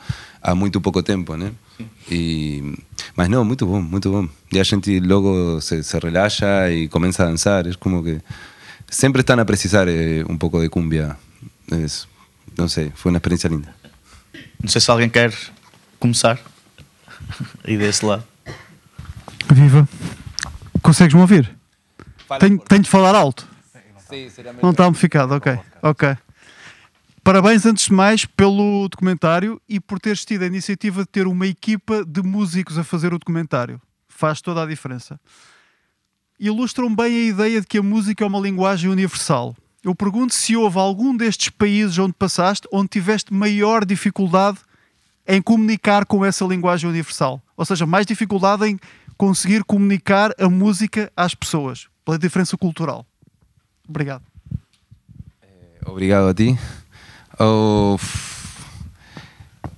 a 0.47 0.55
muito 0.55 0.79
pouco 0.79 1.03
tempo, 1.03 1.35
né? 1.35 1.51
E, 2.09 2.73
mas 3.17 3.27
não, 3.27 3.43
muito 3.43 3.65
bom, 3.65 3.81
muito 3.81 4.09
bom. 4.09 4.29
E 4.49 4.57
a 4.57 4.63
gente 4.63 4.97
logo 5.01 5.59
se, 5.59 5.83
se 5.83 5.99
relaxa 5.99 6.71
e 6.71 6.87
começa 6.87 7.23
a 7.23 7.25
dançar. 7.25 7.67
É 7.67 7.73
como 7.73 8.01
que 8.01 8.21
sempre 8.89 9.19
estão 9.19 9.37
a 9.37 9.43
precisar 9.43 9.89
eh, 9.89 10.23
um 10.29 10.37
pouco 10.37 10.61
de 10.61 10.69
cumbia. 10.69 11.17
É, 11.69 11.85
não 12.57 12.69
sei, 12.69 12.93
foi 12.95 13.11
uma 13.11 13.17
experiência 13.17 13.49
linda. 13.49 13.75
Não 14.61 14.69
sei 14.69 14.79
se 14.79 14.89
alguém 14.89 15.09
quer 15.09 15.33
começar 15.99 16.39
aí 17.65 17.75
desse 17.77 18.05
lado. 18.05 18.23
Viva! 19.51 19.87
Consegues-me 20.81 21.19
ouvir? 21.19 21.53
Tenho, 22.39 22.57
tenho 22.59 22.83
de 22.83 22.89
falar 22.89 23.15
alto. 23.15 23.45
Sim, 24.09 24.29
não 24.63 24.71
está 24.71 24.85
amplificado, 24.85 25.35
ok. 25.35 25.59
Ok. 25.83 26.17
Parabéns, 27.27 27.65
antes 27.65 27.87
de 27.87 27.93
mais, 27.93 28.23
pelo 28.23 28.87
documentário 28.87 29.61
e 29.67 29.81
por 29.81 29.99
teres 29.99 30.23
tido 30.23 30.43
a 30.43 30.45
iniciativa 30.45 31.01
de 31.01 31.09
ter 31.09 31.27
uma 31.27 31.45
equipa 31.45 32.05
de 32.05 32.23
músicos 32.23 32.77
a 32.77 32.85
fazer 32.85 33.13
o 33.13 33.19
documentário. 33.19 33.81
Faz 34.07 34.39
toda 34.39 34.63
a 34.63 34.65
diferença. 34.65 35.19
Ilustram 36.39 36.95
bem 36.95 37.13
a 37.13 37.25
ideia 37.25 37.59
de 37.59 37.67
que 37.67 37.79
a 37.79 37.83
música 37.83 38.23
é 38.23 38.27
uma 38.27 38.39
linguagem 38.39 38.89
universal. 38.89 39.53
Eu 39.83 39.93
pergunto 39.93 40.33
se 40.33 40.55
houve 40.55 40.79
algum 40.79 41.17
destes 41.17 41.49
países 41.49 41.97
onde 41.97 42.13
passaste 42.13 42.65
onde 42.71 42.87
tiveste 42.87 43.33
maior 43.33 43.83
dificuldade 43.83 44.59
em 45.27 45.41
comunicar 45.41 46.05
com 46.05 46.23
essa 46.23 46.45
linguagem 46.45 46.89
universal. 46.89 47.41
Ou 47.57 47.65
seja, 47.65 47.85
mais 47.85 48.05
dificuldade 48.05 48.65
em 48.67 48.79
conseguir 49.17 49.65
comunicar 49.65 50.31
a 50.39 50.47
música 50.47 51.11
às 51.13 51.35
pessoas 51.35 51.89
pela 52.05 52.17
diferença 52.17 52.55
cultural. 52.55 53.05
Obrigado. 53.85 54.23
Obrigado 55.85 56.29
a 56.29 56.33
ti. 56.33 56.57
Oh, 57.39 57.97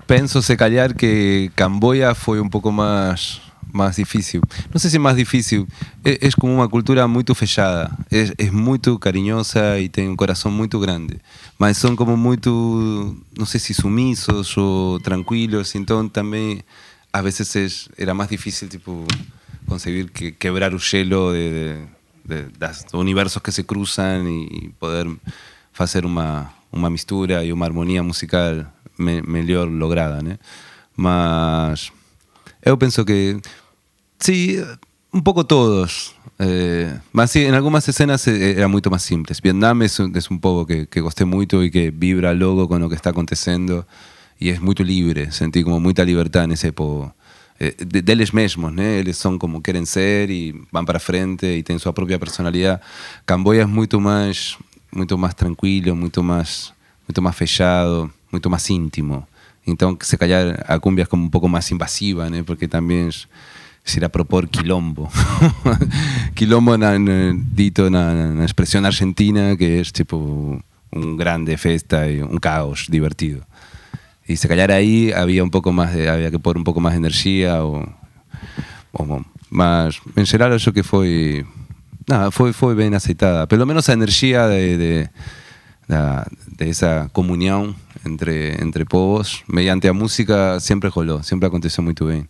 penso 0.08 0.42
se 0.42 0.56
que 0.98 1.52
Camboya 1.56 2.16
foi 2.16 2.40
um 2.40 2.50
pouco 2.50 2.72
mais 2.72 3.42
mais 3.72 3.98
difícil. 3.98 4.42
Não 4.74 4.80
sei 4.80 4.90
se 4.90 4.96
é 4.98 5.00
mais 5.00 5.16
difícil. 5.16 5.68
É, 6.04 6.28
é 6.28 6.32
como 6.40 6.54
uma 6.54 6.68
cultura 6.68 7.08
muito 7.08 7.36
fechada. 7.36 7.92
É, 8.12 8.46
é, 8.46 8.52
muito 8.52 8.98
carinhosa 8.98 9.80
e 9.80 9.90
tem 9.90 10.10
um 10.10 10.16
coração 10.16 10.52
muito 10.52 10.80
grande. 10.80 11.20
Mas 11.58 11.78
são 11.78 11.96
como 11.96 12.18
muito, 12.18 13.16
não 13.38 13.46
sei 13.46 13.60
se 13.60 13.74
sumisos 13.74 14.58
ou 14.58 15.00
tranquilos. 15.00 15.76
Então 15.76 16.08
também, 16.10 16.64
às 17.14 17.24
vezes, 17.24 17.90
era 17.98 18.14
mais 18.14 18.30
difícil 18.30 18.68
tipo, 18.68 19.06
conseguir 19.68 20.10
que, 20.10 20.32
quebrar 20.32 20.74
o 20.74 20.80
gelo 20.80 21.34
de, 21.34 21.76
de 22.26 22.46
de, 22.50 22.98
universos 22.98 23.42
que 23.42 23.52
se 23.52 23.66
cruzan 23.66 24.28
y 24.28 24.70
poder 24.80 25.08
hacer 25.78 26.06
una, 26.06 26.52
una 26.72 26.90
mistura 26.90 27.44
y 27.44 27.52
una 27.52 27.66
armonía 27.66 28.04
musical 28.04 28.72
mejor 28.98 29.70
lograda, 29.70 30.22
¿no? 30.22 30.38
Mas 30.96 31.92
yo 32.64 32.78
pienso 32.78 33.06
que 33.06 33.40
sí, 34.20 34.60
un 35.12 35.24
poco 35.24 35.46
todos. 35.46 36.16
Eh, 36.40 36.98
más 37.12 37.32
sí, 37.32 37.46
en 37.46 37.54
algunas 37.54 37.88
escenas 37.88 38.28
eh, 38.28 38.52
era 38.52 38.68
mucho 38.68 38.90
más 38.90 39.04
simples. 39.04 39.42
Vietnam 39.42 39.82
es, 39.82 40.00
es 40.00 40.30
un 40.30 40.40
poco 40.40 40.66
que, 40.66 40.88
que 40.88 41.02
gosté 41.02 41.26
mucho 41.26 41.64
y 41.64 41.72
que 41.72 41.92
vibra 41.92 42.34
logo 42.34 42.68
con 42.68 42.82
lo 42.82 42.90
que 42.90 42.96
está 42.96 43.12
aconteciendo 43.12 43.88
y 44.40 44.50
es 44.50 44.62
muy 44.62 44.76
libre. 44.76 45.32
Sentí 45.32 45.64
como 45.64 45.80
mucha 45.80 46.04
libertad 46.04 46.46
en 46.46 46.54
ese 46.54 46.72
poco 46.74 47.14
eh, 47.60 47.76
de, 47.78 48.02
deles 48.02 48.32
mesmos, 48.32 48.72
né? 48.72 49.00
Eles 49.00 49.18
são 49.18 49.38
como 49.38 49.62
querem 49.62 49.86
ser 49.86 50.30
e 50.30 50.56
vão 50.72 50.86
para 50.86 50.98
frente 50.98 51.46
e 51.46 51.62
têm 51.62 51.78
sua 51.78 51.92
própria 51.92 52.18
personalidade. 52.18 52.82
Camboya 53.26 53.64
é 53.64 53.66
muito 53.66 54.00
mais, 54.00 54.58
muito 54.92 55.18
mais 55.18 55.34
tranquilo, 55.34 55.96
muito 55.96 56.24
mais, 56.24 56.74
muito 57.08 57.22
mais 57.22 57.36
fechado, 57.36 58.12
muito 58.32 58.50
mais 58.50 58.70
íntimo. 58.70 59.28
Então, 59.66 59.98
se 60.02 60.18
calhar 60.18 60.64
a 60.68 60.80
cumbia 60.80 61.06
como 61.06 61.26
um 61.26 61.30
pouco 61.30 61.48
mais 61.48 61.70
invasiva, 61.72 62.30
né? 62.30 62.44
Porque 62.44 62.68
também 62.68 63.10
será 63.84 64.10
propor 64.10 64.48
quilombo. 64.48 65.10
quilombo 66.36 66.78
na, 66.78 66.98
na, 66.98 67.36
dito 67.36 67.90
na, 67.90 68.46
expressão 68.46 68.84
argentina, 68.86 69.56
que 69.56 69.66
é 69.66 69.84
tipo 69.84 70.62
um 70.92 71.16
grande 71.16 71.56
festa 71.58 72.10
e 72.10 72.24
um 72.24 72.38
caos 72.38 72.88
divertido. 72.90 73.44
y 74.30 74.38
se 74.38 74.48
callar 74.48 74.72
ahí 74.72 75.12
había 75.12 75.44
un 75.44 75.50
poco 75.50 75.72
más 75.74 75.94
de, 75.94 76.08
había 76.08 76.30
que 76.30 76.38
poner 76.38 76.60
un 76.60 76.64
poco 76.64 76.80
más 76.80 76.94
de 76.94 77.00
energía 77.00 77.66
o, 77.66 77.84
o 78.92 79.26
más 79.50 80.00
en 80.16 80.28
general 80.28 80.54
eso 80.54 80.72
que 80.72 80.84
fue 80.84 81.46
nada 82.10 82.32
fue 82.32 82.52
fue 82.54 82.76
bien 82.76 82.94
aceitada 82.94 83.48
pelo 83.48 83.66
menos 83.66 83.88
a 83.90 83.94
energía 83.94 84.48
de, 84.48 84.78
de, 84.78 85.10
de, 85.88 86.70
esa 86.70 87.10
comunión 87.14 87.76
entre 88.04 88.62
entre 88.62 88.86
povos 88.86 89.44
mediante 89.48 89.88
a 89.88 89.94
música 89.94 90.60
siempre 90.60 90.90
roló 90.90 91.24
siempre 91.24 91.48
aconteció 91.48 91.84
muy 91.84 91.96
bien 92.00 92.30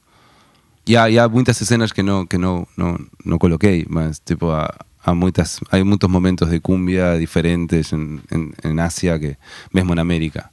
y 0.86 0.96
hay, 0.96 1.18
hay 1.18 1.30
muchas 1.30 1.62
escenas 1.62 1.94
que 1.94 2.04
no 2.04 2.28
que 2.28 2.38
no 2.38 2.68
no, 2.78 2.98
no 3.24 3.40
coloqué 3.40 3.86
más 3.90 4.22
tipo 4.22 4.54
a, 4.54 4.76
a 5.02 5.14
muchas, 5.14 5.60
hay 5.72 5.84
muchos 5.84 6.10
momentos 6.10 6.50
de 6.50 6.60
cumbia 6.60 7.14
diferentes 7.14 7.94
en, 7.94 8.22
en, 8.30 8.54
en 8.62 8.80
Asia 8.80 9.20
que 9.20 9.38
mismo 9.72 9.94
en 9.94 10.00
América 10.00 10.52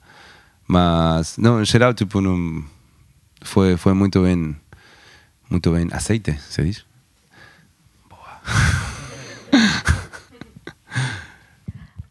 Mas, 0.66 1.38
no, 1.38 1.60
en 1.60 1.66
geral, 1.66 1.94
tipo, 1.94 2.20
não, 2.20 2.64
foi, 3.42 3.76
foi 3.76 3.94
muito 3.94 4.22
bem, 4.22 4.56
muito 5.48 5.70
bem 5.70 5.88
aceite, 5.92 6.38
se 6.48 6.62
diz? 6.62 6.84
Boa. 8.08 8.40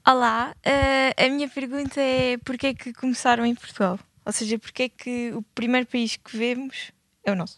Olá, 0.08 0.56
uh, 0.64 1.26
a 1.26 1.30
minha 1.30 1.50
pergunta 1.50 2.00
é 2.00 2.38
porquê 2.38 2.68
é 2.68 2.74
que 2.76 2.94
começaram 2.94 3.44
em 3.44 3.56
Portugal? 3.56 4.00
Ou 4.24 4.32
seja, 4.32 4.60
porquê 4.60 4.84
é 4.84 4.90
que 4.90 5.34
o 5.34 5.42
primeiro 5.42 5.88
país 5.88 6.16
que 6.16 6.38
vemos 6.38 6.92
é 7.26 7.32
o 7.32 7.36
nosso? 7.36 7.58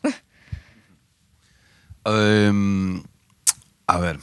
Um, 2.08 3.04
a 3.86 3.98
ver, 3.98 4.18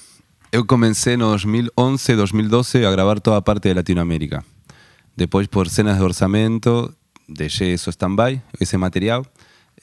eu 0.50 0.64
comecei 0.64 1.19
no 1.19 1.28
2011, 1.33 2.16
2012 2.16 2.87
a 2.87 2.90
gravar 2.90 3.21
toda 3.21 3.37
a 3.37 3.43
parte 3.43 3.69
de 3.69 3.75
Latinoamérica. 3.75 4.43
Después 5.14 5.47
por 5.47 5.69
cenas 5.69 5.99
de 5.99 6.04
orçamento, 6.04 6.97
deixei 7.28 7.75
eso 7.75 7.90
stand-by, 7.90 8.40
ese 8.59 8.78
material. 8.78 9.26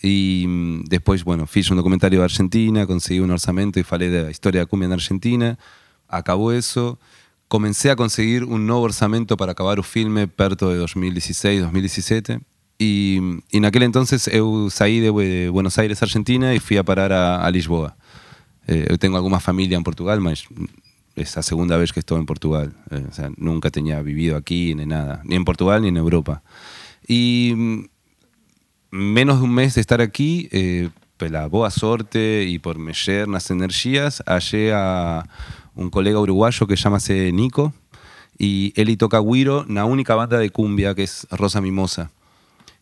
Y 0.01 0.45
mm, 0.47 0.85
después, 0.85 1.23
bueno, 1.23 1.45
fiz 1.45 1.69
un 1.69 1.77
documentario 1.77 2.21
de 2.21 2.25
Argentina, 2.25 2.87
conseguí 2.87 3.19
un 3.19 3.29
orçamento 3.29 3.79
y 3.79 3.83
falei 3.83 4.09
de 4.09 4.23
la 4.23 4.31
historia 4.31 4.61
de 4.61 4.65
cumbia 4.65 4.87
en 4.87 4.93
Argentina. 4.93 5.59
Acabó 6.07 6.51
eso. 6.51 6.97
Comencé 7.51 7.91
a 7.91 7.97
conseguir 7.97 8.45
un 8.45 8.65
nuevo 8.65 8.81
orçamento 8.83 9.35
para 9.35 9.51
acabar 9.51 9.77
o 9.77 9.83
filme 9.83 10.25
perto 10.25 10.69
de 10.69 10.77
2016, 10.77 11.59
2017. 11.59 12.39
Y, 12.79 13.19
y 13.51 13.57
en 13.57 13.65
aquel 13.65 13.83
entonces 13.83 14.29
eu 14.29 14.69
saí 14.69 15.01
de, 15.01 15.09
Buenos 15.49 15.77
Aires, 15.77 16.01
Argentina, 16.01 16.55
y 16.55 16.59
fui 16.59 16.77
a 16.77 16.83
parar 16.83 17.11
a, 17.11 17.45
a 17.45 17.51
Lisboa. 17.51 17.97
Eh, 18.67 18.87
eu 18.87 18.97
tengo 18.97 19.17
alguma 19.17 19.41
familia 19.41 19.75
en 19.75 19.83
Portugal, 19.83 20.21
mas 20.21 20.45
es 21.17 21.35
la 21.35 21.43
segunda 21.43 21.75
vez 21.75 21.91
que 21.91 21.99
estoy 21.99 22.19
en 22.19 22.25
Portugal. 22.25 22.71
Eh, 22.89 23.05
o 23.09 23.13
sea, 23.13 23.29
nunca 23.35 23.69
tenía 23.69 24.01
vivido 24.01 24.37
aquí 24.37 24.73
ni 24.73 24.85
nada, 24.85 25.21
ni 25.25 25.35
en 25.35 25.43
Portugal 25.43 25.81
ni 25.81 25.89
en 25.89 25.97
Europa. 25.97 26.43
Y 27.05 27.89
menos 28.91 29.39
de 29.39 29.43
un 29.43 29.53
mes 29.53 29.75
de 29.75 29.81
estar 29.81 29.99
aquí, 29.99 30.47
eh, 30.53 30.87
pela 31.17 31.47
boa 31.47 31.69
sorte 31.69 32.45
y 32.47 32.59
por 32.59 32.79
mexer 32.79 33.27
las 33.27 33.51
energías, 33.51 34.23
hallé 34.25 34.71
a 34.71 35.27
un 35.75 35.89
colega 35.89 36.19
uruguayo 36.19 36.67
que 36.67 36.75
llámase 36.75 37.31
Nico 37.31 37.73
y 38.37 38.73
él 38.75 38.89
y 38.89 38.97
toca 38.97 39.19
guiro 39.19 39.65
la 39.67 39.85
única 39.85 40.15
banda 40.15 40.37
de 40.37 40.49
cumbia 40.49 40.95
que 40.95 41.03
es 41.03 41.27
Rosa 41.31 41.61
Mimosa. 41.61 42.11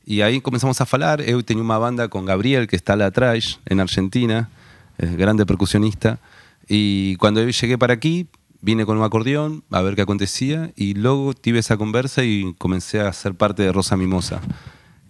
Y 0.05 0.22
ahí 0.22 0.41
comenzamos 0.41 0.81
a 0.81 0.86
falar, 0.86 1.24
yo 1.24 1.43
tenía 1.43 1.63
una 1.63 1.77
banda 1.77 2.08
con 2.08 2.25
Gabriel 2.25 2.67
que 2.67 2.75
está 2.75 2.93
atrás 3.05 3.60
en 3.65 3.79
Argentina, 3.79 4.50
es 4.98 5.15
grande 5.15 5.46
percusionista, 5.46 6.19
y 6.67 7.15
cuando 7.17 7.48
llegué 7.48 7.77
para 7.77 7.93
aquí, 7.93 8.27
vine 8.62 8.86
con 8.86 8.98
un 8.98 9.03
acordeón 9.03 9.63
a 9.72 9.81
ver 9.81 9.96
qué 9.96 10.03
acontecía 10.03 10.72
y 10.75 10.93
luego 10.93 11.34
tuve 11.34 11.60
esa 11.60 11.77
conversa 11.77 12.24
y 12.24 12.53
comencé 12.58 13.00
a 13.00 13.12
ser 13.13 13.36
parte 13.36 13.63
de 13.63 13.72
Rosa 13.72 13.98
Mimosa. 13.98 14.41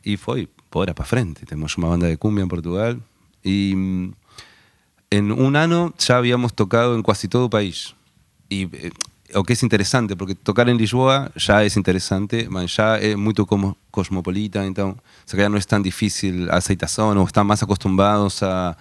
Y 0.04 0.18
fue 0.18 0.48
por 0.70 0.94
para 0.94 1.08
frente. 1.08 1.46
Tenemos 1.46 1.78
una 1.78 1.88
banda 1.88 2.08
de 2.08 2.18
cumbia 2.18 2.44
en 2.44 2.48
Portugal 2.48 3.02
y 3.44 3.74
mm, 3.76 4.14
en 5.10 5.32
un 5.32 5.56
año 5.56 5.94
ya 5.98 6.18
habíamos 6.18 6.54
tocado 6.54 6.96
en 6.96 7.04
casi 7.04 7.28
todo 7.28 7.50
país. 7.50 7.96
Y 8.50 8.64
eh, 8.76 8.92
o 9.36 9.44
que 9.44 9.54
es 9.54 9.64
interesante, 9.64 10.16
porque 10.16 10.36
tocar 10.36 10.70
en 10.70 10.78
Lisboa 10.78 11.32
ya 11.36 11.64
es 11.64 11.78
interesante, 11.78 12.50
ya 12.68 12.98
es 12.98 13.16
muy 13.16 13.34
como 13.34 13.78
cosmopolita, 13.92 14.66
entonces 14.66 15.02
ya 15.32 15.50
no 15.50 15.58
es 15.58 15.68
tan 15.68 15.84
difícil 15.84 16.50
a 16.50 16.58
aceitación 16.58 17.18
o 17.18 17.24
están 17.26 17.46
más 17.46 17.62
acostumbrados 17.62 18.42
a, 18.42 18.76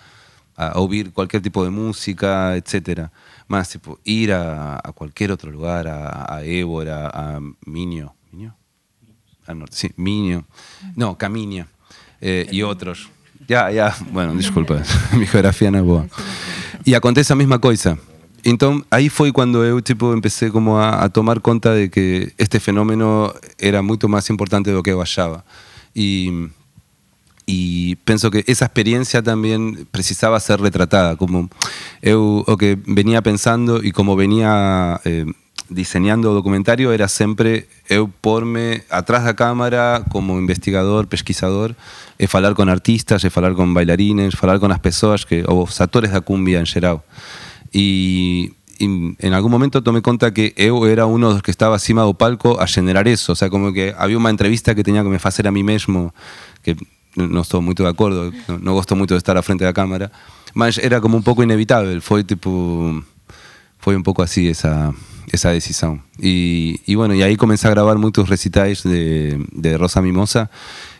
a 0.56 0.80
oír 0.80 1.12
cualquier 1.12 1.42
tipo 1.42 1.62
de 1.64 1.70
música, 1.70 2.56
etc. 2.56 3.08
Más 3.46 3.68
tipo, 3.68 3.98
ir 4.04 4.32
a, 4.32 4.80
cualquier 4.94 5.32
otro 5.32 5.50
lugar, 5.50 5.86
a, 5.86 6.34
a 6.36 6.42
Évora, 6.44 7.08
a 7.08 7.40
Minio, 7.66 8.14
¿Minio? 8.32 8.54
Al 9.46 9.58
norte, 9.58 9.76
sí, 9.76 9.90
Minio, 9.96 10.44
no, 10.96 11.16
Caminia 11.16 11.68
eh, 12.20 12.46
y 12.50 12.62
otros. 12.62 13.10
Ya, 13.48 13.70
ya, 13.70 13.96
bueno, 14.12 14.34
disculpa, 14.34 14.82
mi 15.14 15.26
geografía 15.26 15.70
no 15.70 15.78
es 15.78 15.84
buena. 15.84 16.08
Y 16.84 16.92
acontece 16.92 17.32
la 17.32 17.36
misma 17.36 17.58
cosa. 17.58 17.96
Entonces, 18.44 18.86
ahí 18.90 19.08
fue 19.08 19.32
cuando 19.32 19.66
yo 19.66 19.82
tipo, 19.82 20.12
empecé 20.12 20.50
como 20.50 20.80
a, 20.80 21.08
tomar 21.08 21.40
cuenta 21.40 21.72
de 21.72 21.90
que 21.90 22.34
este 22.36 22.60
fenómeno 22.60 23.32
era 23.56 23.80
mucho 23.80 24.06
más 24.06 24.28
importante 24.28 24.70
de 24.70 24.76
lo 24.76 24.82
que 24.82 24.92
hallaba. 24.92 25.44
Y, 25.94 26.50
pienso 28.04 28.30
que 28.30 28.44
esa 28.46 28.66
experiencia 28.66 29.22
también 29.22 29.88
precisaba 29.90 30.38
ser 30.40 30.60
retratada. 30.60 31.16
Como 31.16 31.48
yo 32.02 32.44
lo 32.46 32.56
que 32.58 32.78
venía 32.86 33.22
pensando 33.22 33.82
y 33.82 33.92
como 33.92 34.14
venía 34.14 35.00
eh, 35.04 35.24
diseñando 35.68 36.32
documentario 36.32 36.92
era 36.92 37.08
siempre 37.08 37.68
eu 37.88 38.08
porme 38.08 38.84
atrás 38.88 39.24
la 39.24 39.36
cámara 39.36 40.04
como 40.08 40.38
investigador, 40.38 41.08
pesquisador, 41.08 41.76
e 42.18 42.26
falar 42.26 42.54
con 42.54 42.68
artistas, 42.68 43.24
e 43.24 43.30
falar 43.30 43.52
con 43.52 43.74
bailarines, 43.76 44.34
falar 44.34 44.60
con 44.60 44.70
las 44.70 44.80
personas 44.80 45.26
que, 45.28 45.44
os 45.46 45.80
actores 45.80 46.12
da 46.12 46.20
cumbia 46.20 46.58
en 46.58 46.66
geral. 46.66 47.04
Y, 47.72 48.54
en 48.80 49.34
algún 49.34 49.50
momento 49.50 49.82
tomé 49.82 50.02
cuenta 50.02 50.32
que 50.32 50.54
yo 50.56 50.86
era 50.86 51.04
uno 51.04 51.30
de 51.30 51.34
los 51.34 51.42
que 51.42 51.50
estaba 51.50 51.74
acima 51.74 52.04
del 52.04 52.14
palco 52.14 52.60
a 52.60 52.66
generar 52.68 53.08
eso, 53.08 53.32
o 53.32 53.34
sea, 53.34 53.50
como 53.50 53.72
que 53.72 53.92
había 53.98 54.16
una 54.16 54.30
entrevista 54.30 54.72
que 54.72 54.84
tenía 54.84 55.02
que 55.02 55.08
me 55.08 55.18
hacer 55.20 55.48
a 55.48 55.50
mí 55.50 55.64
mismo, 55.64 56.14
que 56.62 56.76
no 57.16 57.40
estoy 57.40 57.60
muy 57.60 57.74
de 57.74 57.88
acuerdo, 57.88 58.30
no, 58.46 58.58
no 58.58 58.74
gosto 58.74 58.94
mucho 58.94 59.14
de 59.14 59.18
estar 59.18 59.36
a 59.36 59.42
frente 59.42 59.64
de 59.64 59.70
la 59.70 59.74
cámara, 59.74 60.12
mas 60.54 60.78
era 60.78 61.00
como 61.00 61.16
un 61.16 61.24
poco 61.24 61.42
inevitable, 61.42 62.00
fue 62.00 62.22
tipo 62.22 63.02
fue 63.80 63.96
un 63.96 64.04
poco 64.04 64.22
así 64.22 64.48
esa 64.48 64.92
esa 65.32 65.50
decisión. 65.50 66.02
Y, 66.18 66.94
bueno, 66.94 67.14
y 67.14 67.22
ahí 67.22 67.36
comencé 67.36 67.66
a 67.66 67.70
grabar 67.70 67.98
muchos 67.98 68.28
recitales 68.28 68.82
de, 68.82 69.44
de 69.52 69.78
Rosa 69.78 70.02
Mimosa 70.02 70.50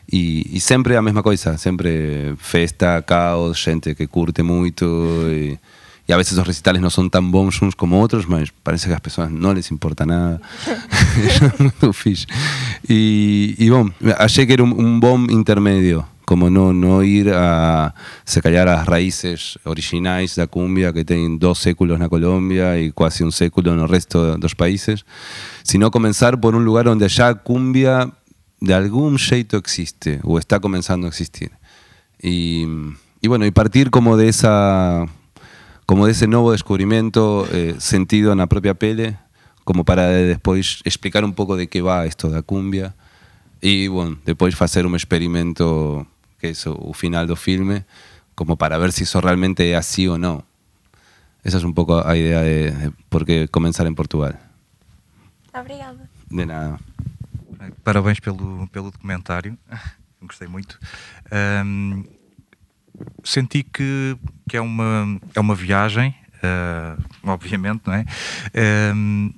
y, 0.07 0.57
y 0.57 0.61
siempre 0.61 0.95
la 0.95 1.03
misma 1.03 1.23
cosa, 1.23 1.59
siempre 1.59 2.35
festa, 2.37 3.03
caos, 3.03 3.63
gente 3.63 3.95
que 3.95 4.09
curte 4.09 4.43
mucho 4.43 5.31
y, 5.31 5.59
y 6.09 6.13
a 6.13 6.17
veces 6.17 6.39
los 6.39 6.47
recitales 6.47 6.81
no 6.81 6.89
son 6.89 7.11
tan 7.11 7.31
bons 7.31 7.61
como 7.77 8.01
otros, 8.01 8.27
pero 8.27 8.43
parece 8.63 8.87
que 8.87 8.93
a 8.93 8.95
las 8.95 9.03
personas 9.03 9.31
no 9.31 9.53
les 9.53 9.71
importa 9.71 10.07
nada. 10.07 10.41
y, 12.89 13.55
y 13.59 13.69
bueno, 13.69 13.93
achei 14.17 14.47
que 14.47 14.55
era 14.55 14.63
un, 14.63 14.73
un 14.73 15.01
bom 15.01 15.29
intermedio, 15.29 16.09
como 16.29 16.51
no, 16.51 16.75
no 16.75 17.03
ir 17.03 17.33
a 17.35 17.95
se 18.27 18.43
callar 18.43 18.67
las 18.67 18.85
raíces 18.85 19.59
originales 19.65 20.35
de 20.35 20.43
la 20.43 20.47
cumbia 20.47 20.93
que 20.93 21.03
tienen 21.03 21.39
dos 21.39 21.59
séculos 21.59 21.99
en 21.99 22.07
Colombia 22.11 22.79
y 22.79 22.93
casi 22.93 23.25
un 23.25 23.33
século 23.33 23.73
en 23.73 23.81
el 23.81 23.89
resto 23.89 24.33
de 24.33 24.39
los 24.39 24.55
países, 24.55 25.07
sino 25.63 25.91
comenzar 25.91 26.39
por 26.39 26.55
un 26.55 26.67
lugar 26.67 26.85
donde 26.85 27.09
ya 27.09 27.33
cumbia 27.37 28.13
de 28.61 28.75
algún 28.75 29.17
jeito 29.17 29.57
existe 29.57 30.21
o 30.23 30.39
está 30.39 30.61
comenzando 30.61 31.07
a 31.07 31.09
existir. 31.09 31.53
Y, 32.21 32.67
y 33.23 33.29
bueno, 33.29 33.47
y 33.47 33.51
partir 33.51 33.89
como 33.89 34.19
de 34.19 34.29
esa 34.29 35.07
como 35.87 36.05
de 36.05 36.13
ese 36.13 36.27
nuevo 36.27 36.53
descubrimiento 36.53 37.49
eh, 37.51 37.77
sentido 37.79 38.33
en 38.33 38.39
la 38.39 38.49
propia 38.49 38.75
pele, 38.75 39.17
como 39.65 39.87
para 39.87 40.09
después 40.09 40.83
explicar 40.85 41.25
un 41.25 41.33
poco 41.33 41.57
de 41.57 41.69
qué 41.69 41.81
va 41.81 42.05
esto 42.05 42.29
de 42.29 42.43
cumbia 42.43 42.95
y 43.63 43.89
bueno, 43.89 44.19
después 44.27 44.61
hacer 44.61 44.85
un 44.85 44.95
experimento 44.95 46.07
que 46.39 46.51
es 46.51 46.67
el 46.67 46.77
final 46.95 47.27
del 47.27 47.37
filme, 47.37 47.85
como 48.35 48.57
para 48.57 48.79
ver 48.79 48.93
si 48.93 49.05
eso 49.05 49.21
realmente 49.21 49.71
es 49.73 49.77
así 49.77 50.07
o 50.07 50.19
no. 50.19 50.45
Esa 51.43 51.59
es 51.59 51.65
un 51.65 51.75
poco 51.75 52.03
la 52.03 52.17
idea 52.17 52.43
de, 52.43 52.93
por 53.09 53.25
qué 53.25 53.49
comenzar 53.49 53.87
en 53.87 53.95
Portugal. 53.95 54.39
Obrigada. 55.53 56.09
De 56.29 56.47
nada. 56.47 56.79
Parabéns 57.83 58.21
pelo, 58.21 58.69
pelo 58.69 58.91
documentário, 58.91 59.59
gostei 60.23 60.47
muito. 60.47 60.79
Um, 61.33 62.05
senti 63.25 63.63
que, 63.63 64.17
que 64.49 64.57
é, 64.57 64.61
uma, 64.61 65.19
é 65.35 65.41
uma 65.41 65.55
viagem, 65.55 66.15
uh, 66.37 67.03
obviamente, 67.25 67.83
não 67.87 67.95
é? 67.95 68.05
Um, 68.95 69.33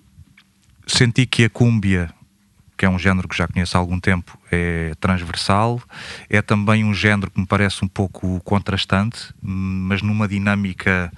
senti 0.87 1.27
que 1.27 1.45
a 1.45 1.51
cúmbia, 1.51 2.13
que 2.81 2.87
é 2.87 2.89
um 2.89 2.99
género 2.99 3.29
que 3.29 3.37
já 3.37 3.47
conheço 3.47 3.77
há 3.77 3.81
algum 3.81 4.01
tempo, 4.01 4.39
é 4.51 4.95
transversal, 4.99 5.83
é 6.31 6.41
também 6.41 6.83
um 6.83 6.95
género 6.95 7.31
que 7.31 7.39
me 7.39 7.47
parece 7.47 7.85
um 7.85 7.89
pouco 7.89 8.41
contrastante, 8.41 9.35
mas 9.43 10.01
numa 10.01 10.27
dinâmica, 10.27 11.13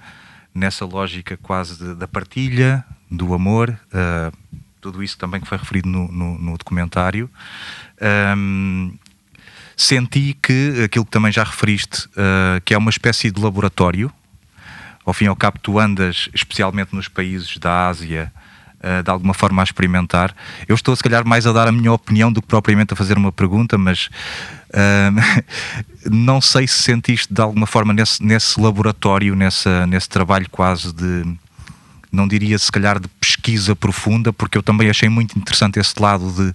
nessa 0.53 0.83
lógica 0.83 1.37
quase 1.37 1.77
de, 1.77 1.95
da 1.95 2.05
partilha, 2.05 2.83
do 3.09 3.33
amor, 3.33 3.79
uh, 3.93 4.59
tudo 4.81 5.01
isso 5.01 5.17
também 5.17 5.39
que 5.39 5.47
foi 5.47 5.57
referido 5.57 5.87
no, 5.87 6.11
no, 6.11 6.37
no 6.37 6.57
documentário. 6.57 7.29
Um, 8.35 8.97
senti 9.77 10.37
que 10.43 10.83
aquilo 10.83 11.05
que 11.05 11.11
também 11.11 11.31
já 11.31 11.45
referiste, 11.45 12.07
uh, 12.07 12.59
que 12.65 12.73
é 12.73 12.77
uma 12.77 12.89
espécie 12.89 13.31
de 13.31 13.39
laboratório, 13.39 14.11
ao 15.05 15.13
fim 15.13 15.25
e 15.25 15.27
ao 15.29 15.35
cabo, 15.37 15.59
tu 15.59 15.79
andas, 15.79 16.27
especialmente 16.33 16.93
nos 16.93 17.07
países 17.07 17.57
da 17.57 17.87
Ásia, 17.87 18.33
de 19.03 19.09
alguma 19.09 19.33
forma 19.33 19.61
a 19.61 19.63
experimentar. 19.63 20.35
Eu 20.67 20.75
estou, 20.75 20.95
se 20.95 21.03
calhar, 21.03 21.25
mais 21.25 21.47
a 21.47 21.51
dar 21.51 21.67
a 21.67 21.71
minha 21.71 21.91
opinião 21.91 22.31
do 22.31 22.41
que 22.41 22.47
propriamente 22.47 22.93
a 22.93 22.95
fazer 22.95 23.17
uma 23.17 23.31
pergunta, 23.31 23.77
mas 23.77 24.09
uh, 24.69 26.09
não 26.11 26.41
sei 26.41 26.67
se 26.67 26.83
sentiste 26.83 27.33
de 27.33 27.41
alguma 27.41 27.65
forma 27.65 27.93
nesse, 27.93 28.23
nesse 28.23 28.59
laboratório, 28.59 29.35
nessa, 29.35 29.87
nesse 29.87 30.09
trabalho 30.09 30.47
quase 30.49 30.93
de 30.93 31.23
não 32.13 32.27
diria 32.27 32.59
se 32.59 32.71
calhar 32.71 32.99
de 32.99 33.07
pesquisa 33.19 33.75
profunda, 33.75 34.31
porque 34.31 34.55
eu 34.55 34.61
também 34.61 34.87
achei 34.87 35.09
muito 35.09 35.37
interessante 35.37 35.79
esse 35.79 35.99
lado 35.99 36.31
de 36.31 36.53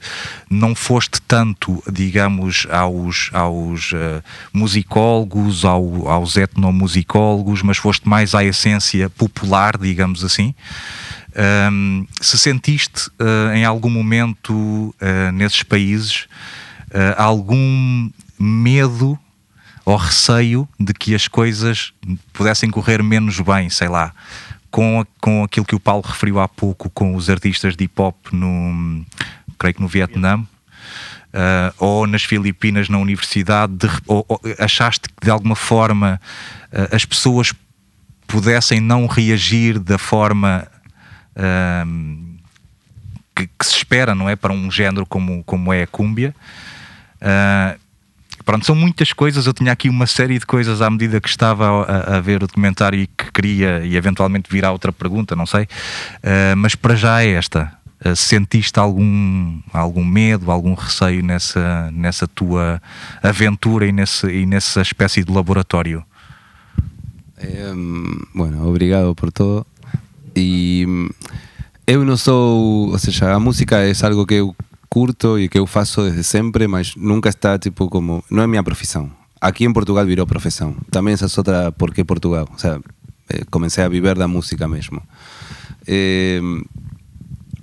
não 0.49 0.73
foste 0.73 1.21
tanto, 1.23 1.83
digamos, 1.93 2.65
aos, 2.71 3.29
aos 3.33 3.91
uh, 3.91 4.23
musicólogos, 4.53 5.65
ao, 5.65 6.09
aos 6.09 6.37
etnomusicólogos, 6.37 7.61
mas 7.63 7.77
foste 7.77 8.09
mais 8.09 8.37
à 8.37 8.45
essência 8.45 9.11
popular, 9.11 9.77
digamos 9.77 10.23
assim. 10.23 10.55
Um, 11.71 12.05
se 12.21 12.37
sentiste 12.37 13.09
uh, 13.11 13.55
em 13.55 13.65
algum 13.65 13.89
momento 13.89 14.53
uh, 14.53 15.33
nesses 15.33 15.63
países 15.63 16.27
algum 17.17 18.11
medo 18.41 19.19
ou 19.85 19.97
receio 19.97 20.67
de 20.81 20.95
que 20.95 21.15
as 21.15 21.29
coisas 21.29 21.93
pudessem 22.33 22.71
correr 22.71 23.03
menos 23.03 23.39
bem, 23.41 23.69
sei 23.69 23.89
lá, 23.89 24.15
com, 24.71 25.05
com 25.21 25.45
aquilo 25.45 25.67
que 25.67 25.75
o 25.75 25.81
Paulo 25.81 26.03
referiu 26.07 26.41
há 26.41 26.49
pouco, 26.49 26.91
com 26.91 27.15
os 27.15 27.31
artistas 27.31 27.77
de 27.77 27.85
hip 27.85 28.01
hop 28.01 28.17
no, 28.33 29.05
creio 29.59 29.75
que 29.75 29.81
no 29.81 29.89
Vietnã, 29.89 30.39
uh, 30.39 31.75
ou 31.79 32.07
nas 32.07 32.23
Filipinas 32.23 32.89
na 32.89 32.99
universidade, 32.99 33.75
de, 33.75 33.89
ou, 34.07 34.25
ou, 34.29 34.41
achaste 34.59 35.09
que 35.09 35.25
de 35.25 35.31
alguma 35.31 35.57
forma 35.57 36.21
uh, 36.73 36.95
as 36.95 37.05
pessoas 37.05 37.53
pudessem 38.27 38.81
não 38.81 39.07
reagir 39.07 39.79
da 39.79 39.97
forma 39.97 40.67
que, 43.35 43.47
que, 43.47 43.65
se 43.65 43.77
espera, 43.77 44.15
não 44.15 44.29
é? 44.29 44.35
Para 44.35 44.53
um 44.53 44.71
género 44.71 45.07
como, 45.07 45.45
como 45.45 45.73
é 45.73 45.83
a 45.83 45.87
cúmbia. 45.87 46.35
Uh, 47.23 47.79
pronto, 48.45 48.67
são 48.67 48.75
muitas 48.75 49.13
coisas. 49.13 49.47
Eu 49.47 49.53
tinha 49.53 49.73
aqui 49.73 49.89
uma 49.89 50.07
série 50.07 50.39
de 50.39 50.47
coisas 50.47 50.83
à 50.83 50.91
medida 50.91 51.21
que 51.21 51.29
estava 51.29 51.85
a, 51.85 52.17
a 52.17 52.21
ver 52.21 52.43
o 52.43 52.47
documentário 52.47 52.99
e 52.99 53.07
que 53.07 53.31
queria, 53.33 53.85
e 53.85 53.97
eventualmente 53.97 54.51
virá 54.51 54.73
outra 54.73 54.93
pergunta, 54.93 55.37
não 55.37 55.47
sei. 55.47 55.65
Uh, 55.65 56.57
mas 56.57 56.75
para 56.75 56.97
já 56.97 57.23
é 57.23 57.31
esta. 57.31 57.73
Uh, 58.05 58.17
sentiste 58.17 58.79
algum, 58.79 59.61
algum 59.73 60.05
medo, 60.05 60.51
algum 60.51 60.75
receio 60.75 61.23
nessa, 61.23 61.91
nessa 61.93 62.27
tua 62.27 62.83
aventura 63.23 63.87
e, 63.87 63.93
nesse, 63.93 64.27
e 64.27 64.47
nessa 64.47 64.83
espécie 64.83 65.23
de 65.23 65.33
laboratório? 65.33 66.05
Eh, 67.41 67.73
bueno, 68.35 68.67
obrigado 68.67 69.15
por 69.15 69.31
todo. 69.31 69.67
E 70.39 70.87
eu 71.87 72.05
não 72.05 72.17
sou, 72.17 72.91
ou 72.91 72.99
seja, 72.99 73.33
a 73.33 73.39
música 73.39 73.83
é 73.83 73.93
algo 74.03 74.27
que 74.27 74.35
eu 74.35 74.55
curto 74.89 75.39
y 75.39 75.49
que 75.49 75.59
eu 75.59 75.67
faço 75.67 76.05
desde 76.05 76.23
siempre, 76.23 76.69
mas 76.69 76.97
nunca 76.97 77.29
está 77.29 77.59
tipo 77.59 77.89
como, 77.89 78.25
no 78.31 78.43
es 78.43 78.49
mi 78.49 78.61
profesión. 78.63 79.15
Aquí 79.41 79.65
en 79.65 79.73
Portugal 79.73 80.07
viró 80.07 80.27
profesión. 80.27 80.77
También 80.91 81.15
esa 81.15 81.27
es 81.27 81.39
otra, 81.39 81.71
¿por 81.71 81.93
qué 81.93 82.05
Portugal? 82.05 82.47
O 82.55 82.59
sea, 82.59 82.81
eh, 83.29 83.45
comencé 83.51 83.83
a 83.83 83.89
vivir 83.89 84.17
la 84.19 84.27
música 84.27 84.67
mesmo. 84.67 85.03
Eh, 85.87 86.41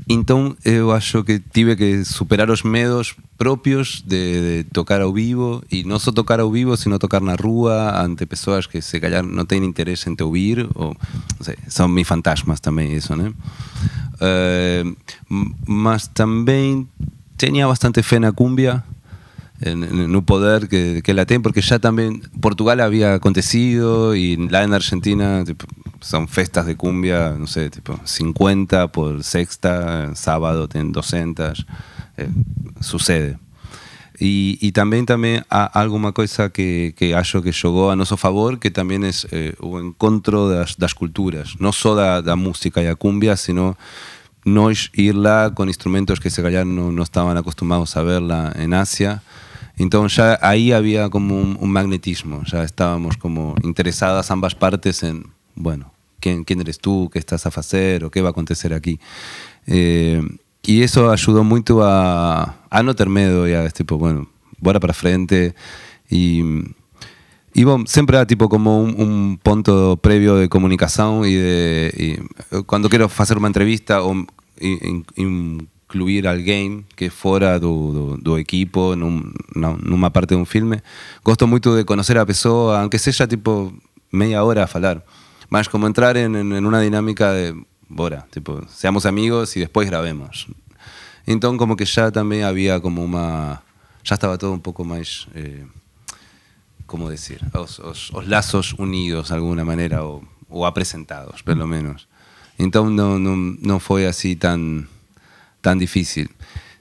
então 0.07 0.55
eu 0.63 0.91
acho 0.91 1.23
que 1.23 1.39
tive 1.39 1.75
que 1.75 2.05
superar 2.05 2.49
os 2.49 2.61
medos 2.61 3.15
propios 3.37 4.03
de, 4.05 4.63
de, 4.63 4.69
tocar 4.71 5.01
ao 5.01 5.11
vivo 5.11 5.63
e 5.71 5.83
não 5.83 5.97
só 5.97 6.11
tocar 6.11 6.39
ao 6.39 6.51
vivo, 6.51 6.77
sino 6.77 6.99
tocar 6.99 7.21
na 7.21 7.35
rua 7.35 8.01
ante 8.01 8.25
pessoas 8.25 8.67
que 8.67 8.81
se 8.81 8.99
calhar 8.99 9.23
não 9.23 9.45
têm 9.45 9.63
interesse 9.63 10.09
em 10.09 10.15
te 10.15 10.23
ouvir 10.23 10.67
ou 10.75 10.95
sei, 11.41 11.57
são 11.67 11.87
meus 11.87 12.07
fantasmas 12.07 12.59
também 12.59 12.93
isso, 12.93 13.15
né? 13.15 13.33
Uh, 14.15 14.95
mas 15.67 16.07
também 16.07 16.87
tinha 17.37 17.67
bastante 17.67 18.01
fé 18.01 18.19
na 18.19 18.31
cumbia, 18.31 18.83
no 19.61 20.25
poder 20.25 20.67
que, 20.67 21.01
que 21.03 21.13
la 21.13 21.25
tem, 21.25 21.41
porque 21.41 21.61
ya 21.61 21.79
también 21.79 22.21
Portugal 22.41 22.81
había 22.81 23.13
acontecido 23.13 24.13
y 24.15 24.35
la 24.35 24.63
en 24.63 24.73
Argentina 24.73 25.43
son 26.01 26.27
festas 26.27 26.65
de 26.65 26.75
cumbia, 26.75 27.35
no 27.39 27.47
sé, 27.47 27.69
tipo 27.69 27.99
50 28.03 28.89
por 28.89 29.23
sexta, 29.23 30.13
sábado 30.15 30.67
tienen 30.67 30.91
200, 30.91 31.65
eh, 32.17 32.29
sucede. 32.81 33.37
Y, 34.17 34.57
y, 34.61 34.71
también 34.71 35.05
también 35.05 35.45
alguna 35.49 36.13
cosa 36.13 36.49
que, 36.49 36.93
que 36.97 37.15
acho 37.15 37.41
que 37.41 37.51
jugó 37.51 37.91
a 37.91 37.97
nuestro 37.97 38.15
favor, 38.15 38.59
que 38.59 38.71
también 38.71 39.03
es 39.03 39.27
eh, 39.31 39.55
o 39.59 39.77
encontro 39.79 40.47
das, 40.47 40.77
das 40.77 40.95
culturas, 40.95 41.59
no 41.59 41.73
solo 41.73 41.95
da, 41.95 42.21
da 42.21 42.37
música 42.37 42.81
y 42.81 42.87
a 42.87 42.95
cumbia, 42.95 43.35
sino 43.35 43.77
nós 44.45 44.91
ir 44.93 45.15
lá 45.15 45.53
con 45.53 45.67
instrumentos 45.67 46.19
que 46.19 46.29
se 46.29 46.41
calhar 46.41 46.65
no, 46.65 46.91
no 46.91 47.03
estaban 47.03 47.35
acostumbrados 47.35 47.97
a 47.97 48.03
verla 48.03 48.53
en 48.55 48.73
Asia, 48.73 49.21
entonces 49.77 50.17
ya 50.17 50.39
ahí 50.41 50.71
había 50.71 51.09
como 51.09 51.35
un, 51.35 51.71
magnetismo, 51.71 52.43
ya 52.45 52.63
estábamos 52.63 53.17
como 53.17 53.55
interesadas 53.63 54.31
ambas 54.31 54.55
partes 54.55 55.03
en, 55.03 55.27
bueno, 55.55 55.91
quién, 56.19 56.43
quién 56.43 56.61
eres 56.61 56.79
tú, 56.79 57.09
qué 57.11 57.19
estás 57.19 57.45
a 57.45 57.49
hacer 57.49 58.03
o 58.03 58.11
qué 58.11 58.21
va 58.21 58.29
a 58.29 58.31
acontecer 58.31 58.73
aquí. 58.73 58.99
Eh, 59.67 60.21
eso 60.63 61.11
ayudó 61.11 61.43
mucho 61.43 61.83
a, 61.83 62.57
a 62.69 62.83
no 62.83 62.95
tener 62.95 63.09
miedo, 63.09 63.47
ya 63.47 63.63
es 63.65 63.73
tipo, 63.73 63.97
bueno, 63.97 64.29
bora 64.59 64.79
para 64.79 64.93
frente. 64.93 65.55
Y... 66.09 66.41
Y 67.57 67.63
bueno, 67.63 67.85
siempre 67.87 68.17
era 68.17 68.27
tipo 68.27 68.49
como 68.49 68.81
un, 68.81 69.39
punto 69.41 69.95
previo 69.95 70.35
de 70.35 70.49
comunicación 70.49 71.23
y 71.23 71.35
de 71.35 72.21
cuando 72.65 72.89
quiero 72.89 73.09
hacer 73.17 73.37
una 73.37 73.47
entrevista 73.47 74.03
o 74.03 74.13
incluir 75.85 76.27
al 76.27 76.41
game 76.41 76.85
que 76.95 77.09
fora 77.09 77.59
do, 77.59 78.17
do, 78.17 78.37
equipo 78.37 78.95
num, 78.95 79.31
numa 79.55 80.09
parte 80.09 80.29
de 80.29 80.35
um 80.35 80.45
filme. 80.45 80.81
Gosto 81.23 81.47
muito 81.47 81.75
de 81.75 81.83
conhecer 81.83 82.17
a 82.17 82.25
pessoa, 82.25 82.81
aunque 82.81 82.97
seja 82.97 83.27
tipo 83.27 83.73
meia 84.11 84.43
hora 84.43 84.63
a 84.63 84.67
falar. 84.67 85.01
Mas 85.49 85.67
como 85.67 85.87
entrar 85.87 86.15
em, 86.15 86.25
em 86.25 86.65
uma 86.65 86.81
dinâmica 86.81 87.31
de, 87.33 87.55
bora, 87.87 88.25
tipo, 88.31 88.65
seamos 88.67 89.05
amigos 89.05 89.55
e 89.55 89.59
depois 89.59 89.87
gravemos. 89.87 90.47
Então 91.27 91.57
como 91.57 91.75
que 91.75 91.85
já 91.85 92.11
também 92.11 92.43
havia 92.43 92.79
como 92.79 93.03
uma... 93.03 93.61
Já 94.03 94.15
estava 94.15 94.37
todo 94.37 94.53
um 94.53 94.59
pouco 94.59 94.83
mais... 94.83 95.27
Eh, 95.33 95.63
como 96.85 97.09
dizer? 97.09 97.41
Os, 97.53 97.79
os, 97.79 98.11
os 98.11 98.73
unidos 98.77 99.27
de 99.27 99.33
alguma 99.33 99.65
maneira, 99.65 100.03
ou, 100.03 100.23
ou 100.47 100.65
apresentados, 100.65 101.41
pelo 101.41 101.65
menos. 101.67 102.07
Então 102.59 102.89
não, 102.89 103.17
não, 103.17 103.35
não 103.35 103.79
foi 103.79 104.05
assim 104.05 104.35
tão 104.35 104.85
tan 105.65 105.79
difícil. 105.79 106.29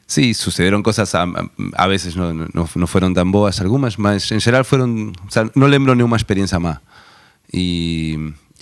Sí, 0.07 0.35
sucedieron 0.35 0.83
cosas, 0.83 1.14
a, 1.14 1.25
a 1.25 1.87
veces 1.87 2.16
no, 2.16 2.35
no, 2.35 2.49
no, 2.53 2.87
fueron 2.87 3.14
tan 3.14 3.33
boas 3.33 3.62
algunas, 3.62 3.99
mas 3.99 4.31
en 4.31 4.42
general 4.42 4.66
fueron, 4.66 5.16
o 5.27 5.31
sea, 5.31 5.51
lembro 5.55 5.94
nenhuma 5.94 6.18
experiencia 6.18 6.59
más. 6.59 6.81
Y, 7.51 8.16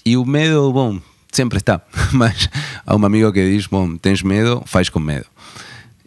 y 0.05 0.15
o 0.15 0.25
medo, 0.25 0.71
bom, 0.71 1.01
sempre 1.33 1.59
está. 1.59 1.85
Mas 2.13 2.51
a 2.85 2.95
un 2.95 3.05
amigo 3.05 3.33
que 3.33 3.45
diz, 3.45 3.69
bom, 3.69 3.99
tens 3.99 4.23
medo, 4.23 4.63
faz 4.67 4.91
com 4.91 5.01
medo. 5.01 5.27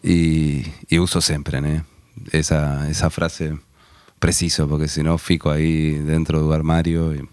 Y 0.01 0.63
uso 0.99 1.19
sempre, 1.19 1.61
né? 1.61 1.83
Esa, 2.31 2.87
esa 2.89 3.09
frase 3.09 3.57
preciso, 4.19 4.67
porque 4.69 4.87
no 5.03 5.17
fico 5.17 5.49
ahí 5.49 5.97
dentro 6.05 6.39
do 6.41 6.53
armario 6.53 7.13
y 7.13 7.27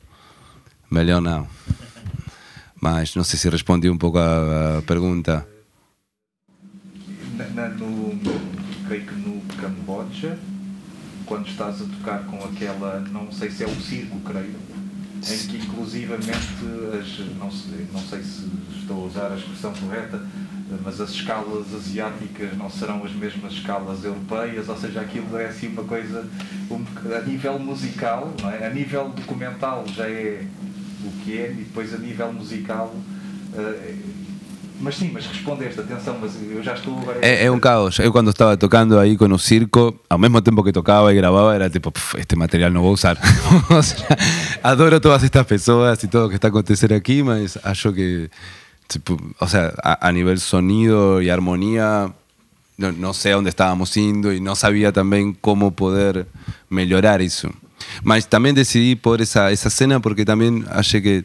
melhor 0.91 1.21
não. 1.21 1.47
Mas 2.81 3.15
não 3.15 3.23
sei 3.23 3.39
se 3.39 3.49
respondi 3.49 3.89
um 3.89 3.99
pouco 3.99 4.19
a, 4.19 4.79
a 4.79 4.83
pergunta. 4.83 5.47
Na, 7.55 7.69
no, 7.69 8.19
creio 8.87 9.07
que 9.07 9.15
no 9.15 9.41
Camboja, 9.61 10.39
quando 11.27 11.47
estás 11.49 11.81
a 11.81 11.85
tocar 11.85 12.25
com 12.25 12.45
aquela, 12.45 13.01
não 13.11 13.31
sei 13.31 13.51
se 13.51 13.65
é 13.65 13.67
o 13.67 13.81
circo, 13.81 14.19
creio, 14.21 14.55
em 15.17 15.47
que 15.47 15.57
inclusivamente, 15.57 16.33
as, 16.33 17.39
não, 17.39 17.51
sei, 17.51 17.87
não 17.93 18.01
sei 18.01 18.23
se 18.23 18.49
estou 18.79 19.05
a 19.05 19.07
usar 19.07 19.33
a 19.33 19.37
expressão 19.37 19.73
correta, 19.75 20.21
mas 20.85 21.01
as 21.01 21.11
escalas 21.11 21.73
asiáticas 21.75 22.57
não 22.57 22.71
serão 22.71 23.05
as 23.05 23.13
mesmas 23.13 23.53
escalas 23.53 24.05
europeias, 24.05 24.69
ou 24.69 24.77
seja, 24.77 25.01
aquilo 25.01 25.37
é 25.37 25.47
assim 25.47 25.69
uma 25.69 25.85
coisa 25.85 26.27
um, 26.71 26.85
a 27.15 27.21
nível 27.21 27.59
musical, 27.59 28.33
é? 28.59 28.67
a 28.67 28.71
nível 28.71 29.11
documental 29.11 29.85
já 29.89 30.09
é 30.09 30.47
o 31.05 31.11
que 31.23 31.39
é, 31.39 31.51
e 31.53 31.65
depois 31.65 31.93
a 31.95 31.99
nível 31.99 32.33
musical 32.33 32.95
uh, 32.95 34.22
Mas 34.83 34.97
sim, 34.97 35.11
mas 35.13 35.25
respondeste, 35.27 35.79
atenção, 35.79 36.19
mas 36.21 36.33
eu 36.43 36.61
já 36.61 36.75
estou 36.75 36.99
agora... 36.99 37.19
É, 37.23 37.45
é 37.45 37.51
um 37.51 37.61
caos. 37.61 38.01
Eu 38.01 38.11
quando 38.11 38.31
estava 38.31 38.57
tocando 38.57 38.99
aí 38.99 39.17
com 39.17 39.33
o 39.33 39.39
circo, 39.39 39.95
ao 40.11 40.19
mesmo 40.19 40.43
tempo 40.43 40.61
que 40.65 40.73
tocava 40.73 41.13
e 41.13 41.17
gravava, 41.17 41.55
era 41.55 41.71
tipo, 41.71 41.93
este 42.19 42.35
material 42.35 42.73
não 42.73 42.83
vou 42.83 42.93
usar. 42.93 43.17
adoro 44.61 44.99
todas 44.99 45.23
estas 45.23 45.47
pessoas 45.47 46.03
e 46.03 46.09
todo 46.09 46.27
o 46.27 46.29
que 46.29 46.35
está 46.35 46.49
acontecendo 46.49 46.95
aqui, 46.95 47.23
mas 47.23 47.57
acho 47.63 47.93
que, 47.93 48.29
tipo, 48.89 49.17
o 49.41 49.47
sea, 49.47 49.73
a, 49.85 50.09
a 50.09 50.11
nível 50.11 50.37
sonido 50.37 51.23
e 51.23 51.31
harmonia, 51.31 52.11
não, 52.77 52.91
não 52.91 53.13
sei 53.13 53.35
onde 53.35 53.51
estávamos 53.51 53.97
indo 53.97 54.33
e 54.33 54.41
não 54.41 54.57
sabia 54.57 54.91
também 54.91 55.33
como 55.41 55.71
poder 55.71 56.27
melhorar 56.69 57.21
isso. 57.21 57.49
Mas 58.03 58.27
também 58.27 58.53
decidi 58.53 58.97
por 58.97 59.21
essa, 59.21 59.53
essa 59.53 59.71
cena 59.71 60.01
porque 60.01 60.25
também 60.25 60.65
achei 60.71 61.01
que 61.01 61.25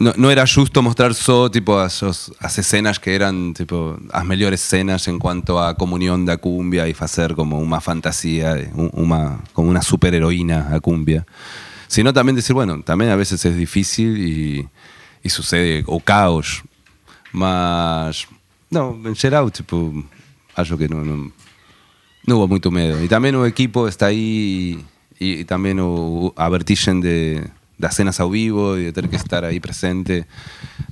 no, 0.00 0.30
era 0.30 0.46
justo 0.46 0.82
mostrar 0.82 1.14
solo 1.14 1.50
tipo 1.50 1.78
las 1.78 2.58
escenas 2.58 2.98
que 2.98 3.14
eran 3.14 3.52
tipo 3.52 3.98
las 4.12 4.24
mejores 4.24 4.64
escenas 4.64 5.06
en 5.08 5.18
cuanto 5.18 5.62
a 5.62 5.76
comunión 5.76 6.24
de 6.24 6.38
cumbia 6.38 6.88
y 6.88 6.96
hacer 6.98 7.34
como 7.34 7.58
una 7.58 7.82
fantasía, 7.82 8.56
una, 8.74 9.40
como 9.52 9.68
una 9.68 9.82
superheroína 9.82 10.74
a 10.74 10.80
cumbia. 10.80 11.26
Sino 11.86 12.12
también 12.14 12.36
decir, 12.36 12.54
bueno, 12.54 12.82
también 12.82 13.10
a 13.10 13.16
veces 13.16 13.44
es 13.44 13.56
difícil 13.56 14.16
y, 14.16 14.68
y 15.22 15.28
sucede, 15.28 15.84
o 15.86 16.00
caos. 16.00 16.62
Mas, 17.32 18.26
no, 18.70 18.98
en 19.04 19.14
general, 19.16 19.52
tipo, 19.52 19.92
algo 20.54 20.78
que 20.78 20.88
no, 20.88 21.04
no, 21.04 21.30
no 22.24 22.36
hubo 22.36 22.48
mucho 22.48 22.70
miedo. 22.70 23.02
Y 23.02 23.08
también 23.08 23.34
el 23.34 23.44
equipo 23.46 23.86
está 23.86 24.06
ahí 24.06 24.82
y, 25.18 25.44
también 25.44 25.78
a 26.36 26.48
vertigen 26.48 27.00
de 27.00 27.50
las 27.80 27.96
cenas 27.96 28.20
a 28.20 28.26
vivo 28.26 28.76
y 28.76 28.84
de 28.84 28.92
tener 28.92 29.10
que 29.10 29.16
estar 29.16 29.44
ahí 29.44 29.58
presente 29.60 30.26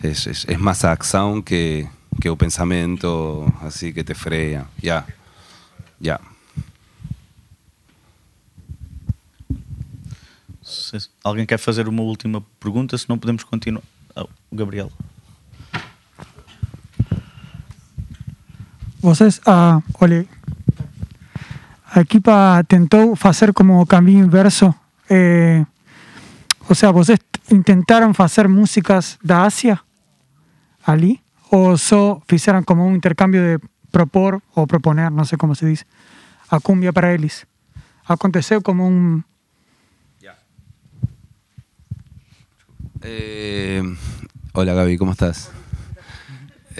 es, 0.02 0.26
es, 0.26 0.46
es 0.48 0.58
más 0.58 0.84
acción 0.84 1.42
que, 1.42 1.88
que 2.20 2.30
o 2.30 2.36
pensamiento 2.36 3.46
así 3.62 3.92
que 3.92 4.04
te 4.04 4.14
freia. 4.14 4.66
Ya, 4.80 5.06
ya. 6.00 6.20
Se 10.62 10.98
alguém 11.24 11.46
quer 11.46 11.58
fazer 11.58 11.88
uma 11.88 12.02
última 12.02 12.42
pergunta, 12.60 12.96
se 12.98 13.08
não 13.08 13.18
podemos 13.18 13.42
continuar. 13.42 13.82
Oh, 14.14 14.28
Gabriel. 14.52 14.92
Vocês, 19.00 19.40
ah, 19.46 19.80
olha, 19.98 20.26
a 21.90 22.00
equipa 22.00 22.62
tentou 22.64 23.16
fazer 23.16 23.52
como 23.54 23.80
o 23.80 23.86
caminho 23.86 24.24
inverso. 24.26 24.74
Eh, 25.08 25.64
O 26.68 26.74
sea, 26.74 26.90
¿vos 26.90 27.10
intentaron 27.48 28.14
hacer 28.18 28.48
músicas 28.48 29.18
de 29.22 29.34
Asia 29.34 29.84
ali? 30.84 31.22
¿O 31.50 31.78
só 31.78 32.22
hicieron 32.30 32.62
como 32.62 32.86
un 32.86 32.94
intercambio 32.94 33.42
de 33.42 33.58
propor 33.90 34.42
o 34.52 34.66
proponer, 34.66 35.10
no 35.10 35.24
sé 35.24 35.38
cómo 35.38 35.54
se 35.54 35.66
dice, 35.66 35.86
a 36.50 36.60
cumbia 36.60 36.92
para 36.92 37.14
eles? 37.14 37.46
Aconteceu 38.04 38.62
como 38.62 38.86
un... 38.86 39.24
Eh, 43.00 43.82
hola 44.52 44.74
Gaby, 44.74 44.98
¿cómo 44.98 45.12
estás? 45.12 45.52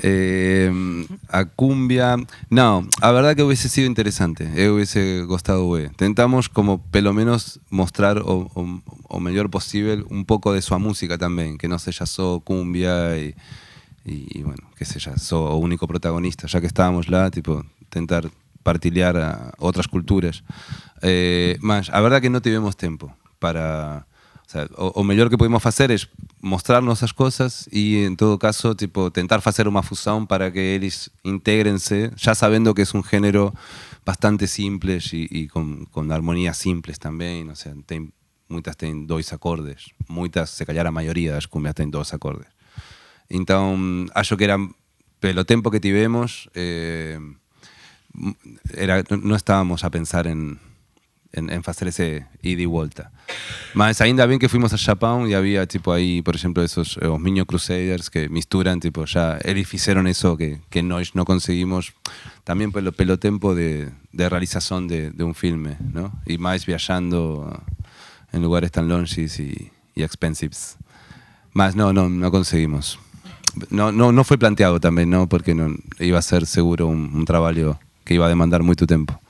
Eh, 0.03 1.07
a 1.29 1.45
cumbia. 1.45 2.17
No, 2.51 2.87
la 3.01 3.13
verdad 3.13 3.37
que 3.37 3.43
hubiese 3.43 3.69
sido 3.69 3.87
interesante. 3.87 4.51
Eh, 4.57 4.71
hubiese 4.71 5.23
gustado, 5.23 5.65
güey. 5.65 5.89
Tentamos 5.91 6.49
como 6.49 6.83
pelo 6.91 7.13
menos 7.13 7.61
mostrar 7.71 8.19
o, 8.19 8.51
o, 9.09 9.21
mejor 9.21 9.51
posible 9.51 10.05
un 10.11 10.25
poco 10.25 10.53
de 10.53 10.63
su 10.63 10.79
música 10.79 11.19
también, 11.19 11.59
que 11.59 11.69
no 11.69 11.79
sea 11.79 12.07
solo 12.07 12.41
cumbia 12.41 13.17
y, 13.19 13.35
y, 14.05 14.43
bueno, 14.43 14.71
que 14.77 14.85
sea 14.85 15.17
solo 15.19 15.57
único 15.57 15.87
protagonista, 15.87 16.47
ya 16.47 16.61
que 16.61 16.67
estábamos 16.67 17.09
lá, 17.09 17.31
tipo, 17.31 17.65
tentar 17.89 18.31
partilhar 18.63 19.17
a 19.17 19.53
otras 19.59 19.89
culturas. 19.89 20.45
Eh, 21.03 21.57
más, 21.61 21.89
la 21.89 22.01
verdad 22.01 22.21
que 22.21 22.31
no 22.31 22.43
tuvimos 22.43 22.77
tiempo 22.77 23.15
para 23.39 24.08
o, 24.49 24.51
sea, 24.51 24.67
o, 24.77 25.29
que 25.29 25.37
podemos 25.37 25.67
hacer 25.67 25.91
es 25.93 26.09
mostrarnos 26.41 27.01
esas 27.01 27.13
cosas 27.13 27.69
y 27.71 28.05
en 28.05 28.17
todo 28.17 28.39
caso 28.39 28.75
tipo 28.75 29.11
tentar 29.11 29.43
hacer 29.45 29.69
una 29.69 29.83
fusión 29.83 30.27
para 30.27 30.51
que 30.51 30.75
ellos 30.75 31.11
integrense, 31.23 32.13
ya 32.17 32.35
sabiendo 32.35 32.73
que 32.73 32.81
es 32.81 32.95
un 32.95 33.05
género 33.05 33.55
bastante 34.07 34.47
simple 34.47 35.01
y, 35.13 35.49
con, 35.49 35.85
con, 35.85 36.11
armonías 36.13 36.57
simples 36.57 36.99
también, 36.99 37.51
o 37.51 37.57
sea, 37.57 37.75
tem, 37.85 38.11
muchas 38.49 38.79
tienen 38.79 39.07
dos 39.07 39.35
acordes, 39.35 39.91
muchas, 40.07 40.49
se 40.49 40.65
callar 40.65 40.87
a 40.87 40.93
mayoría 40.93 41.33
de 41.33 41.37
las 41.37 41.49
cumbias 41.49 41.75
tienen 41.75 41.91
dos 41.91 42.15
acordes. 42.15 42.49
Entonces, 43.29 44.11
acho 44.15 44.39
que 44.39 44.45
era 44.45 44.57
pelo 45.21 45.45
tempo 45.45 45.71
que 45.71 45.81
tivemos, 45.81 46.49
eh, 46.55 47.21
era, 48.75 49.05
estábamos 49.37 49.85
a 49.85 49.91
pensar 49.91 50.27
en, 50.27 50.59
en, 51.33 51.51
en 51.51 51.63
facer 51.63 51.89
ese 51.89 52.27
ida 52.43 52.63
e 52.63 52.67
volta. 52.67 53.11
Mas 53.75 54.01
ainda 54.01 54.25
bien 54.27 54.41
que 54.41 54.49
fuimos 54.49 54.73
a 54.73 54.79
Japón 54.79 55.29
y 55.29 55.35
había 55.35 55.67
tipo 55.67 55.93
aí, 55.93 56.23
por 56.23 56.35
exemplo, 56.35 56.63
esos 56.65 56.99
eh, 57.03 57.07
os 57.07 57.21
Miño 57.21 57.45
Crusaders 57.45 58.11
que 58.11 58.29
misturan, 58.29 58.81
tipo, 58.81 59.05
ya 59.05 59.39
eles 59.45 59.69
fixeron 59.69 60.07
eso 60.07 60.37
que, 60.37 60.61
que 60.71 60.83
nós 60.83 61.13
non 61.13 61.29
conseguimos 61.29 61.93
tamén 62.49 62.73
pelo, 62.73 62.97
pelo 62.97 63.21
tempo 63.21 63.53
de, 63.53 63.93
de 64.13 64.25
realización 64.29 64.89
de, 64.89 65.13
de 65.13 65.23
un 65.25 65.37
filme, 65.37 65.77
¿no? 65.93 66.17
E 66.25 66.41
máis 66.41 66.65
viajando 66.65 67.53
en 68.33 68.41
lugares 68.41 68.73
tan 68.73 68.89
longes 68.89 69.37
y, 69.41 69.69
y 69.95 70.03
expensives. 70.03 70.81
Mas 71.53 71.77
no, 71.77 71.93
no, 71.93 72.09
no 72.09 72.29
conseguimos. 72.33 72.97
No, 73.71 73.93
no, 73.93 74.13
no 74.13 74.23
foi 74.25 74.41
planteado 74.41 74.81
tamén, 74.81 75.13
¿no? 75.13 75.29
Porque 75.29 75.53
non, 75.53 75.77
iba 76.01 76.17
a 76.17 76.25
ser 76.25 76.49
seguro 76.49 76.89
un, 76.89 77.13
un 77.13 77.25
traballo 77.29 77.77
que 78.09 78.17
iba 78.17 78.25
a 78.25 78.33
demandar 78.33 78.65
moito 78.65 78.89
tempo. 78.89 79.21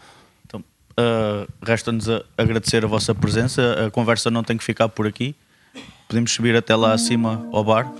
Uh, 0.98 1.46
Resta-nos 1.62 2.06
agradecer 2.36 2.84
a 2.84 2.88
vossa 2.88 3.14
presença. 3.14 3.86
A 3.86 3.90
conversa 3.90 4.30
não 4.30 4.42
tem 4.42 4.56
que 4.56 4.64
ficar 4.64 4.88
por 4.88 5.06
aqui. 5.06 5.36
Podemos 6.08 6.32
subir 6.32 6.56
até 6.56 6.74
lá 6.74 6.92
acima 6.92 7.46
ao 7.52 7.62
bar, 7.62 7.92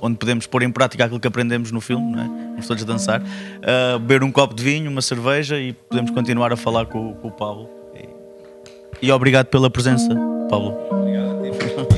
onde 0.00 0.16
podemos 0.16 0.46
pôr 0.46 0.62
em 0.62 0.70
prática 0.70 1.04
aquilo 1.04 1.20
que 1.20 1.26
aprendemos 1.26 1.70
no 1.72 1.80
filme, 1.80 2.12
não 2.12 2.22
é? 2.22 2.26
Vamos 2.26 2.66
todos 2.66 2.84
dançar, 2.84 3.20
uh, 3.20 3.98
beber 3.98 4.22
um 4.22 4.30
copo 4.30 4.54
de 4.54 4.62
vinho, 4.62 4.90
uma 4.90 5.02
cerveja 5.02 5.58
e 5.58 5.72
podemos 5.72 6.12
continuar 6.12 6.52
a 6.52 6.56
falar 6.56 6.86
com, 6.86 7.14
com 7.14 7.28
o 7.28 7.32
Pablo. 7.32 7.68
E, 9.02 9.12
obrigado 9.12 9.46
pela 9.46 9.70
presença, 9.70 10.08
Pablo. 10.48 10.76
Obrigado. 10.90 11.97